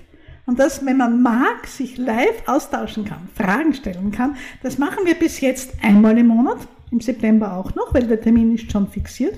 und 0.46 0.60
dass, 0.60 0.86
wenn 0.86 0.98
man 0.98 1.22
mag, 1.22 1.68
sich 1.68 1.98
live 1.98 2.48
austauschen 2.48 3.06
kann, 3.06 3.28
Fragen 3.36 3.74
stellen 3.74 4.12
kann. 4.12 4.38
Das 4.62 4.78
machen 4.78 5.06
wir 5.06 5.16
bis 5.16 5.42
jetzt 5.42 5.74
einmal 5.82 6.18
im 6.18 6.28
Monat, 6.28 6.60
im 6.92 7.02
September 7.02 7.54
auch 7.54 7.76
noch, 7.76 7.94
weil 7.94 8.08
der 8.08 8.22
Termin 8.22 8.56
ist 8.56 8.72
schon 8.72 8.88
fixiert. 8.88 9.38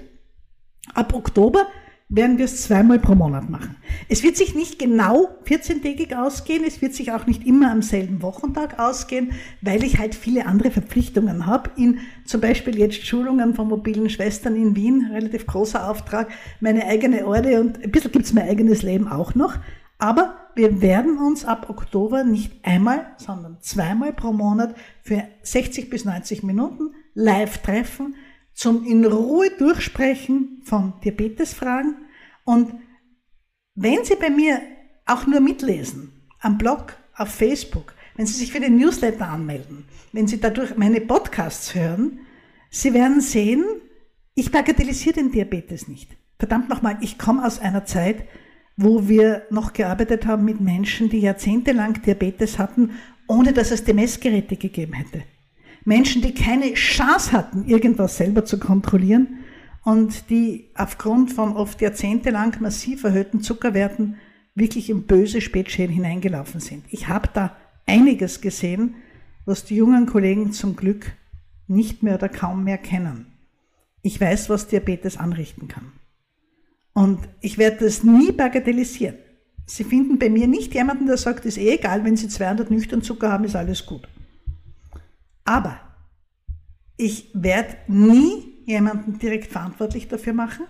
Ab 0.93 1.13
Oktober 1.13 1.67
werden 2.07 2.37
wir 2.37 2.45
es 2.45 2.61
zweimal 2.61 2.99
pro 2.99 3.15
Monat 3.15 3.49
machen. 3.49 3.77
Es 4.09 4.21
wird 4.21 4.37
sich 4.37 4.53
nicht 4.53 4.77
genau 4.77 5.29
14-tägig 5.45 6.15
ausgehen, 6.15 6.63
es 6.65 6.81
wird 6.81 6.93
sich 6.93 7.11
auch 7.11 7.25
nicht 7.25 7.47
immer 7.47 7.71
am 7.71 7.81
selben 7.81 8.21
Wochentag 8.21 8.79
ausgehen, 8.79 9.31
weil 9.61 9.83
ich 9.83 9.97
halt 9.97 10.13
viele 10.13 10.45
andere 10.45 10.69
Verpflichtungen 10.69 11.47
habe. 11.47 11.71
In 11.77 11.99
zum 12.23 12.41
Beispiel 12.41 12.77
jetzt 12.77 13.05
Schulungen 13.05 13.55
von 13.55 13.67
mobilen 13.67 14.09
Schwestern 14.09 14.55
in 14.55 14.75
Wien, 14.75 15.09
relativ 15.11 15.47
großer 15.47 15.89
Auftrag, 15.89 16.29
meine 16.59 16.85
eigene 16.85 17.25
Orde 17.25 17.59
und 17.59 17.83
ein 17.83 17.91
bisschen 17.91 18.11
gibt's 18.11 18.33
mein 18.33 18.47
eigenes 18.47 18.83
Leben 18.83 19.07
auch 19.07 19.33
noch. 19.33 19.55
Aber 19.97 20.35
wir 20.55 20.81
werden 20.81 21.17
uns 21.17 21.43
ab 21.43 21.69
Oktober 21.69 22.23
nicht 22.23 22.53
einmal, 22.63 23.07
sondern 23.17 23.57
zweimal 23.61 24.13
pro 24.13 24.31
Monat 24.31 24.75
für 25.01 25.23
60 25.41 25.89
bis 25.89 26.05
90 26.05 26.43
Minuten 26.43 26.91
live 27.13 27.59
treffen, 27.59 28.15
zum 28.55 28.85
in 28.85 29.05
Ruhe 29.05 29.51
Durchsprechen 29.51 30.61
von 30.63 30.93
Diabetesfragen. 31.03 31.95
Und 32.45 32.73
wenn 33.75 34.03
Sie 34.03 34.15
bei 34.15 34.29
mir 34.29 34.61
auch 35.05 35.27
nur 35.27 35.41
mitlesen, 35.41 36.11
am 36.39 36.57
Blog, 36.57 36.97
auf 37.15 37.29
Facebook, 37.29 37.93
wenn 38.15 38.25
Sie 38.25 38.33
sich 38.33 38.51
für 38.51 38.59
den 38.59 38.77
Newsletter 38.77 39.27
anmelden, 39.27 39.85
wenn 40.13 40.27
Sie 40.27 40.39
dadurch 40.39 40.77
meine 40.77 41.01
Podcasts 41.01 41.75
hören, 41.75 42.19
Sie 42.69 42.93
werden 42.93 43.21
sehen, 43.21 43.63
ich 44.33 44.51
bagatellisiere 44.51 45.15
den 45.15 45.31
Diabetes 45.31 45.87
nicht. 45.87 46.09
Verdammt 46.39 46.69
nochmal, 46.69 46.97
ich 47.01 47.17
komme 47.17 47.45
aus 47.45 47.59
einer 47.59 47.85
Zeit, 47.85 48.25
wo 48.77 49.07
wir 49.07 49.43
noch 49.49 49.73
gearbeitet 49.73 50.25
haben 50.25 50.43
mit 50.43 50.59
Menschen, 50.59 51.09
die 51.09 51.19
jahrzehntelang 51.19 52.01
Diabetes 52.01 52.59
hatten, 52.59 52.91
ohne 53.27 53.53
dass 53.53 53.71
es 53.71 53.83
die 53.83 53.93
Messgeräte 53.93 54.57
gegeben 54.57 54.93
hätte. 54.93 55.23
Menschen, 55.85 56.21
die 56.21 56.33
keine 56.33 56.73
Chance 56.73 57.31
hatten, 57.31 57.65
irgendwas 57.65 58.17
selber 58.17 58.43
zu 58.43 58.59
kontrollieren 58.59 59.39
und 59.83 60.29
die 60.29 60.71
aufgrund 60.73 61.31
von 61.31 61.55
oft 61.55 61.79
jahrzehntelang 61.79 62.57
massiv 62.59 63.03
erhöhten 63.03 63.41
Zuckerwerten 63.41 64.17
wirklich 64.55 64.89
in 64.89 65.03
böse 65.03 65.41
Spätschäden 65.41 65.93
hineingelaufen 65.93 66.59
sind. 66.59 66.85
Ich 66.89 67.07
habe 67.07 67.29
da 67.33 67.55
einiges 67.85 68.41
gesehen, 68.41 68.95
was 69.45 69.63
die 69.63 69.75
jungen 69.75 70.07
Kollegen 70.07 70.51
zum 70.51 70.75
Glück 70.75 71.13
nicht 71.67 72.01
mehr 72.01 72.15
oder 72.15 72.29
kaum 72.29 72.63
mehr 72.63 72.79
kennen. 72.79 73.27
Ich 74.01 74.19
weiß, 74.19 74.49
was 74.49 74.67
Diabetes 74.67 75.17
anrichten 75.17 75.67
kann. 75.67 75.91
Und 76.93 77.19
ich 77.41 77.57
werde 77.57 77.85
das 77.85 78.03
nie 78.03 78.31
bagatellisieren. 78.31 79.17
Sie 79.67 79.83
finden 79.83 80.17
bei 80.17 80.29
mir 80.29 80.47
nicht 80.47 80.73
jemanden, 80.73 81.07
der 81.07 81.17
sagt, 81.17 81.45
ist 81.45 81.57
eh 81.57 81.75
egal, 81.75 82.03
wenn 82.05 82.17
Sie 82.17 82.27
200 82.27 82.71
nüchtern 82.71 83.01
Zucker 83.01 83.31
haben, 83.31 83.43
ist 83.43 83.55
alles 83.55 83.85
gut. 83.85 84.07
Aber 85.45 85.79
ich 86.97 87.29
werde 87.33 87.77
nie 87.87 88.63
jemanden 88.65 89.19
direkt 89.19 89.51
verantwortlich 89.51 90.07
dafür 90.07 90.33
machen 90.33 90.65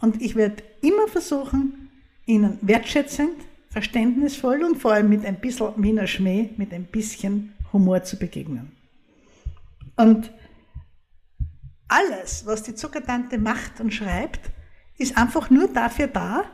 und 0.00 0.22
ich 0.22 0.36
werde 0.36 0.62
immer 0.80 1.08
versuchen, 1.08 1.90
ihnen 2.26 2.58
wertschätzend, 2.62 3.34
verständnisvoll 3.70 4.62
und 4.64 4.78
vor 4.78 4.92
allem 4.92 5.08
mit 5.08 5.26
ein 5.26 5.40
bisschen 5.40 5.72
Wiener 5.76 6.06
Schmäh, 6.06 6.50
mit 6.56 6.72
ein 6.72 6.84
bisschen 6.84 7.54
Humor 7.72 8.02
zu 8.04 8.18
begegnen. 8.18 8.72
Und 9.96 10.32
alles, 11.88 12.46
was 12.46 12.62
die 12.62 12.74
Zuckertante 12.74 13.36
macht 13.36 13.80
und 13.80 13.92
schreibt, 13.92 14.40
ist 14.96 15.16
einfach 15.16 15.50
nur 15.50 15.68
dafür 15.68 16.06
da, 16.06 16.44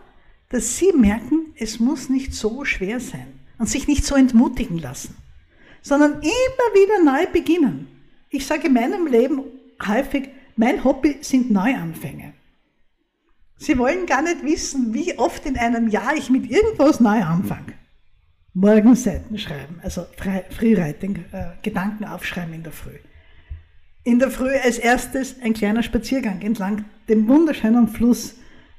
dass 0.49 0.79
sie 0.79 0.93
merken, 0.93 1.53
es 1.57 1.79
muss 1.79 2.09
nicht 2.09 2.33
so 2.33 2.65
schwer 2.65 3.01
sein 3.01 3.41
und 3.59 3.69
sich 3.69 3.87
nicht 3.87 4.05
so 4.05 4.15
entmutigen 4.15 4.79
lassen 4.79 5.15
sondern 5.87 6.15
immer 6.15 6.75
wieder 6.75 7.05
neu 7.05 7.27
beginnen. 7.31 7.87
Ich 8.29 8.45
sage 8.45 8.67
in 8.67 8.73
meinem 8.73 9.07
Leben 9.07 9.45
häufig, 9.87 10.31
mein 10.57 10.83
Hobby 10.83 11.19
sind 11.21 11.53
Neuanfänge. 11.53 12.33
Sie 13.57 13.79
wollen 13.79 14.05
gar 14.05 14.23
nicht 14.23 14.43
wissen, 14.43 14.93
wie 14.95 15.17
oft 15.17 15.47
in 15.47 15.57
einem 15.57 15.87
Jahr 15.87 16.17
ich 16.17 16.29
mit 16.29 16.51
irgendwas 16.51 16.99
neu 16.99 17.23
anfange. 17.23 17.75
Morgenseiten 18.53 19.39
schreiben, 19.39 19.79
also 19.81 20.05
Freewriting, 20.51 21.25
äh, 21.31 21.51
Gedanken 21.63 22.05
aufschreiben 22.05 22.53
in 22.53 22.65
der 22.65 22.73
Früh. 22.73 22.99
In 24.03 24.19
der 24.19 24.33
Früh 24.33 24.57
als 24.57 24.79
erstes 24.79 25.37
ein 25.41 25.55
kleiner 25.55 25.85
Spaziergang 25.85 26.43
entlang 26.43 26.85
dem 27.09 27.29
wunderschönen 27.29 27.87
Fluss 27.87 28.35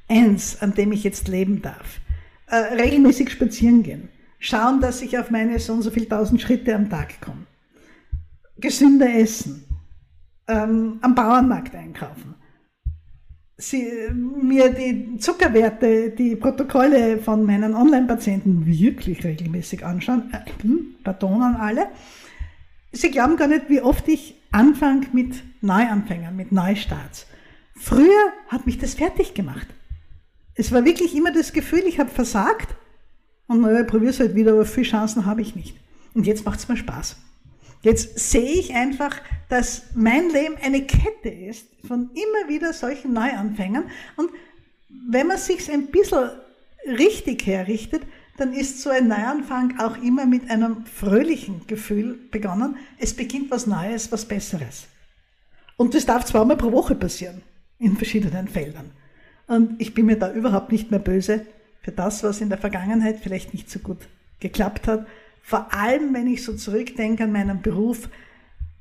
Enns, 0.10 0.62
an 0.62 0.74
dem 0.74 0.92
ich 0.92 1.06
jetzt 1.06 1.30
leben 1.30 1.62
darf. 1.62 2.02
Äh, 2.48 2.56
regelmäßig 2.82 3.30
spazieren 3.30 3.84
gehen. 3.84 4.10
Schauen, 4.40 4.82
dass 4.82 5.02
ich 5.02 5.18
auf 5.18 5.32
meine 5.32 5.60
so 5.60 5.74
und 5.74 5.82
so 5.82 5.92
viel 5.92 6.06
tausend 6.06 6.42
Schritte 6.42 6.76
am 6.76 6.90
Tag 6.90 7.20
komme. 7.22 7.48
Gesünder 8.58 9.14
essen. 9.14 9.64
Ähm, 10.48 11.00
am 11.02 11.16
Bauernmarkt 11.16 11.76
einkaufen 11.76 12.36
sie, 13.58 13.92
mir 14.14 14.70
die 14.70 15.18
Zuckerwerte, 15.18 16.12
die 16.12 16.36
Protokolle 16.36 17.18
von 17.18 17.44
meinen 17.44 17.74
Online-Patienten 17.74 18.66
wirklich 18.66 19.24
regelmäßig 19.24 19.84
anschauen, 19.86 20.32
äh, 20.32 20.40
hm, 20.62 20.96
pardon 21.04 21.42
an 21.42 21.56
alle, 21.56 21.88
sie 22.92 23.12
glauben 23.12 23.36
gar 23.36 23.48
nicht, 23.48 23.70
wie 23.70 23.82
oft 23.82 24.08
ich 24.08 24.36
anfange 24.52 25.08
mit 25.12 25.44
Neuanfängern, 25.62 26.36
mit 26.36 26.52
Neustarts. 26.52 27.28
Früher 27.76 28.32
hat 28.48 28.66
mich 28.66 28.78
das 28.78 28.94
fertig 28.94 29.34
gemacht. 29.34 29.68
Es 30.56 30.72
war 30.72 30.86
wirklich 30.86 31.16
immer 31.16 31.32
das 31.32 31.54
Gefühl, 31.54 31.84
ich 31.86 32.00
habe 32.00 32.10
versagt 32.10 32.76
und 33.48 33.62
naja, 33.62 33.82
ich 33.82 33.88
probiere 33.88 34.12
es 34.12 34.20
halt 34.20 34.36
wieder, 34.36 34.54
aber 34.54 34.66
viele 34.66 34.88
Chancen 34.88 35.26
habe 35.26 35.42
ich 35.42 35.56
nicht. 35.56 35.76
Und 36.14 36.28
jetzt 36.28 36.46
macht 36.46 36.60
es 36.60 36.68
mir 36.68 36.78
Spaß. 36.78 37.16
Jetzt 37.82 38.20
sehe 38.20 38.60
ich 38.60 38.74
einfach, 38.74 39.22
dass 39.50 39.84
mein 39.94 40.30
Leben 40.30 40.56
eine 40.62 40.86
Kette 40.86 41.30
ist 41.30 41.68
von 41.88 42.10
immer 42.14 42.50
wieder 42.50 42.74
solchen 42.74 43.14
Neuanfängern. 43.14 43.86
Und 44.18 44.32
wenn 45.10 45.28
man 45.28 45.38
sich 45.38 45.72
ein 45.72 45.88
bisschen 45.88 46.30
richtig 46.86 47.46
herrichtet, 47.46 48.02
dann 48.38 48.54
ist 48.54 48.82
so 48.82 48.90
ein 48.90 49.08
Neuanfang 49.08 49.80
auch 49.80 49.98
immer 49.98 50.26
mit 50.26 50.50
einem 50.50 50.86
fröhlichen 50.86 51.66
Gefühl 51.68 52.20
begonnen. 52.32 52.78
Es 52.98 53.14
beginnt 53.14 53.52
was 53.52 53.68
Neues, 53.68 54.12
was 54.12 54.26
Besseres. 54.26 54.88
Und 55.76 55.94
das 55.94 56.06
darf 56.06 56.26
zweimal 56.26 56.58
pro 56.58 56.72
Woche 56.72 56.96
passieren, 56.96 57.42
in 57.80 57.96
verschiedenen 57.96 58.48
Feldern. 58.48 58.92
Und 59.48 59.80
ich 59.80 59.94
bin 59.94 60.08
mir 60.08 60.18
da 60.18 60.32
überhaupt 60.34 60.72
nicht 60.72 60.92
mehr 60.92 61.00
böse 61.00 61.46
für 61.88 61.94
das, 61.94 62.22
was 62.22 62.42
in 62.42 62.50
der 62.50 62.58
Vergangenheit 62.58 63.22
vielleicht 63.24 63.54
nicht 63.54 63.72
so 63.72 63.80
gut 63.80 64.10
geklappt 64.42 64.90
hat, 64.90 65.08
vor 65.42 65.74
allem, 65.74 66.14
wenn 66.14 66.28
ich 66.28 66.44
so 66.44 66.54
zurückdenke 66.54 67.24
an 67.24 67.32
meinen 67.32 67.62
Beruf, 67.62 68.10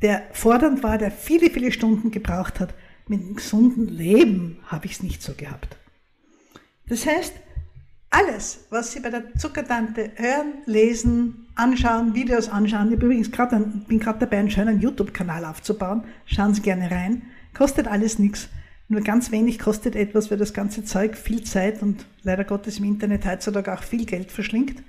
der 0.03 0.25
fordernd 0.33 0.83
war, 0.83 0.99
der 0.99 1.13
viele, 1.13 1.49
viele 1.51 1.71
Stunden 1.71 2.11
gebraucht 2.11 2.59
hat. 2.59 2.75
Mit 3.07 3.21
einem 3.21 3.37
gesunden 3.37 3.87
Leben 3.87 4.59
habe 4.67 4.87
ich 4.87 4.95
es 4.95 5.05
nicht 5.05 5.23
so 5.23 5.35
gehabt. 5.35 5.77
Das 6.89 7.07
heißt, 7.07 7.33
alles, 8.11 8.67
was 8.71 8.91
Sie 8.91 8.99
bei 8.99 9.11
der 9.11 9.33
Zuckertante 9.37 10.11
hören, 10.17 10.55
lesen, 10.65 11.47
anschauen, 11.55 12.13
Videos 12.13 12.49
anschauen, 12.49 12.91
ich 12.91 12.99
bin 12.99 13.13
übrigens 13.13 13.31
gerade 13.31 14.19
dabei, 14.19 14.39
einen 14.39 14.51
schönen 14.51 14.81
YouTube-Kanal 14.81 15.45
aufzubauen, 15.45 16.03
schauen 16.25 16.55
Sie 16.55 16.63
gerne 16.63 16.91
rein, 16.91 17.23
kostet 17.55 17.87
alles 17.87 18.19
nichts. 18.19 18.49
Nur 18.89 19.01
ganz 19.01 19.33
wenig 19.33 19.59
kostet 19.59 19.97
etwas, 19.97 20.31
weil 20.31 20.39
das 20.39 20.55
ganze 20.55 20.85
Zeug 20.85 21.17
viel 21.17 21.43
Zeit 21.43 21.83
und 21.83 22.07
leider 22.23 22.45
Gottes 22.45 22.79
im 22.79 22.85
Internet 22.85 23.27
heutzutage 23.27 23.73
auch 23.73 23.83
viel 23.83 24.07
Geld 24.07 24.31
verschlingt. 24.31 24.83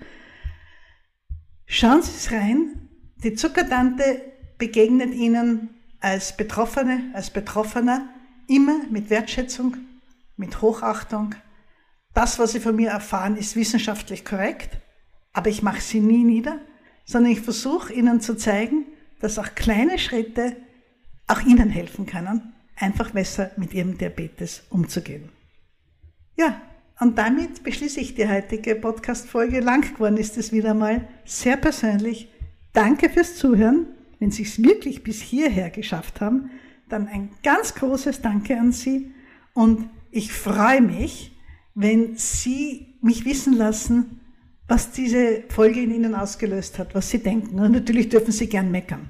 Schauen 1.65 2.01
Sie 2.01 2.11
es 2.11 2.31
rein. 2.31 2.89
Die 3.23 3.33
Zuckertante 3.33 4.21
begegnet 4.57 5.13
Ihnen 5.13 5.69
als 5.99 6.37
Betroffene, 6.37 7.09
als 7.13 7.31
Betroffener 7.31 8.07
immer 8.47 8.85
mit 8.89 9.09
Wertschätzung, 9.09 9.77
mit 10.35 10.61
Hochachtung. 10.61 11.33
Das, 12.13 12.37
was 12.37 12.51
Sie 12.51 12.59
von 12.59 12.75
mir 12.75 12.89
erfahren, 12.89 13.35
ist 13.35 13.55
wissenschaftlich 13.55 14.23
korrekt, 14.23 14.77
aber 15.33 15.49
ich 15.49 15.63
mache 15.63 15.81
Sie 15.81 15.99
nie 15.99 16.23
nieder, 16.23 16.59
sondern 17.05 17.31
ich 17.31 17.41
versuche 17.41 17.93
Ihnen 17.93 18.21
zu 18.21 18.35
zeigen, 18.35 18.85
dass 19.19 19.39
auch 19.39 19.55
kleine 19.55 19.97
Schritte 19.97 20.55
auch 21.27 21.41
Ihnen 21.41 21.69
helfen 21.69 22.05
können, 22.05 22.53
einfach 22.77 23.11
besser 23.11 23.51
mit 23.57 23.73
Ihrem 23.73 23.97
Diabetes 23.97 24.63
umzugehen. 24.69 25.29
Ja, 26.35 26.61
und 26.99 27.17
damit 27.17 27.63
beschließe 27.63 27.99
ich 27.99 28.15
die 28.15 28.27
heutige 28.27 28.75
Podcast-Folge. 28.75 29.59
Lang 29.59 29.93
geworden 29.93 30.17
ist 30.17 30.37
es 30.37 30.51
wieder 30.51 30.73
mal. 30.73 31.07
Sehr 31.25 31.57
persönlich. 31.57 32.29
Danke 32.73 33.09
fürs 33.09 33.35
Zuhören. 33.35 33.87
Wenn 34.19 34.31
Sie 34.31 34.43
es 34.43 34.61
wirklich 34.63 35.03
bis 35.03 35.21
hierher 35.21 35.69
geschafft 35.69 36.21
haben, 36.21 36.49
dann 36.89 37.07
ein 37.07 37.29
ganz 37.43 37.75
großes 37.75 38.21
Danke 38.21 38.59
an 38.59 38.71
Sie. 38.71 39.11
Und 39.53 39.89
ich 40.11 40.31
freue 40.31 40.81
mich, 40.81 41.35
wenn 41.75 42.17
Sie 42.17 42.95
mich 43.01 43.25
wissen 43.25 43.53
lassen, 43.55 44.21
was 44.67 44.91
diese 44.91 45.43
Folge 45.49 45.81
in 45.81 45.93
Ihnen 45.93 46.15
ausgelöst 46.15 46.79
hat, 46.79 46.95
was 46.95 47.09
Sie 47.09 47.19
denken. 47.19 47.59
Und 47.59 47.71
natürlich 47.71 48.09
dürfen 48.09 48.31
Sie 48.31 48.47
gern 48.47 48.71
meckern. 48.71 49.09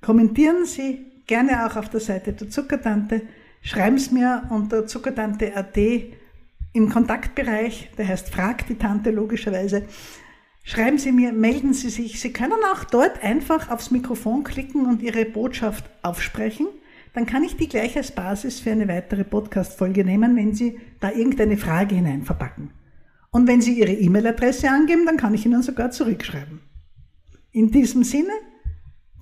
Kommentieren 0.00 0.64
Sie 0.64 1.06
gerne 1.28 1.64
auch 1.66 1.76
auf 1.76 1.88
der 1.88 2.00
Seite 2.00 2.32
der 2.32 2.50
Zuckertante. 2.50 3.22
Schreiben 3.62 3.98
Sie 3.98 4.14
mir 4.14 4.42
unter 4.50 4.86
zuckertante.at 4.86 5.76
im 6.72 6.88
Kontaktbereich, 6.90 7.90
der 7.96 8.08
heißt 8.08 8.30
Frag 8.30 8.66
die 8.66 8.76
Tante 8.76 9.10
logischerweise, 9.10 9.84
schreiben 10.64 10.98
Sie 10.98 11.12
mir, 11.12 11.32
melden 11.32 11.72
Sie 11.72 11.90
sich. 11.90 12.20
Sie 12.20 12.32
können 12.32 12.58
auch 12.72 12.84
dort 12.84 13.22
einfach 13.22 13.70
aufs 13.70 13.90
Mikrofon 13.90 14.44
klicken 14.44 14.86
und 14.86 15.02
Ihre 15.02 15.24
Botschaft 15.24 15.88
aufsprechen. 16.02 16.66
Dann 17.14 17.26
kann 17.26 17.42
ich 17.42 17.56
die 17.56 17.68
gleich 17.68 17.96
als 17.96 18.12
Basis 18.12 18.60
für 18.60 18.70
eine 18.70 18.86
weitere 18.86 19.24
Podcast-Folge 19.24 20.04
nehmen, 20.04 20.36
wenn 20.36 20.54
Sie 20.54 20.78
da 21.00 21.10
irgendeine 21.10 21.56
Frage 21.56 21.94
hinein 21.94 22.22
verpacken. 22.22 22.70
Und 23.30 23.46
wenn 23.46 23.60
Sie 23.60 23.78
Ihre 23.78 23.92
E-Mail-Adresse 23.92 24.70
angeben, 24.70 25.04
dann 25.06 25.16
kann 25.16 25.34
ich 25.34 25.44
Ihnen 25.44 25.62
sogar 25.62 25.90
zurückschreiben. 25.90 26.60
In 27.50 27.70
diesem 27.70 28.04
Sinne 28.04 28.32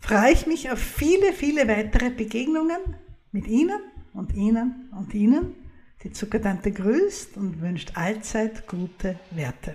freue 0.00 0.32
ich 0.32 0.46
mich 0.46 0.70
auf 0.70 0.78
viele, 0.78 1.32
viele 1.32 1.68
weitere 1.68 2.10
Begegnungen 2.10 2.96
mit 3.32 3.46
Ihnen 3.46 3.80
und 4.12 4.34
Ihnen 4.34 4.90
und 4.96 5.14
Ihnen. 5.14 5.54
Die 6.02 6.12
Zuckertante 6.12 6.72
grüßt 6.72 7.36
und 7.36 7.60
wünscht 7.60 7.92
allzeit 7.94 8.66
gute 8.66 9.18
Werte. 9.30 9.74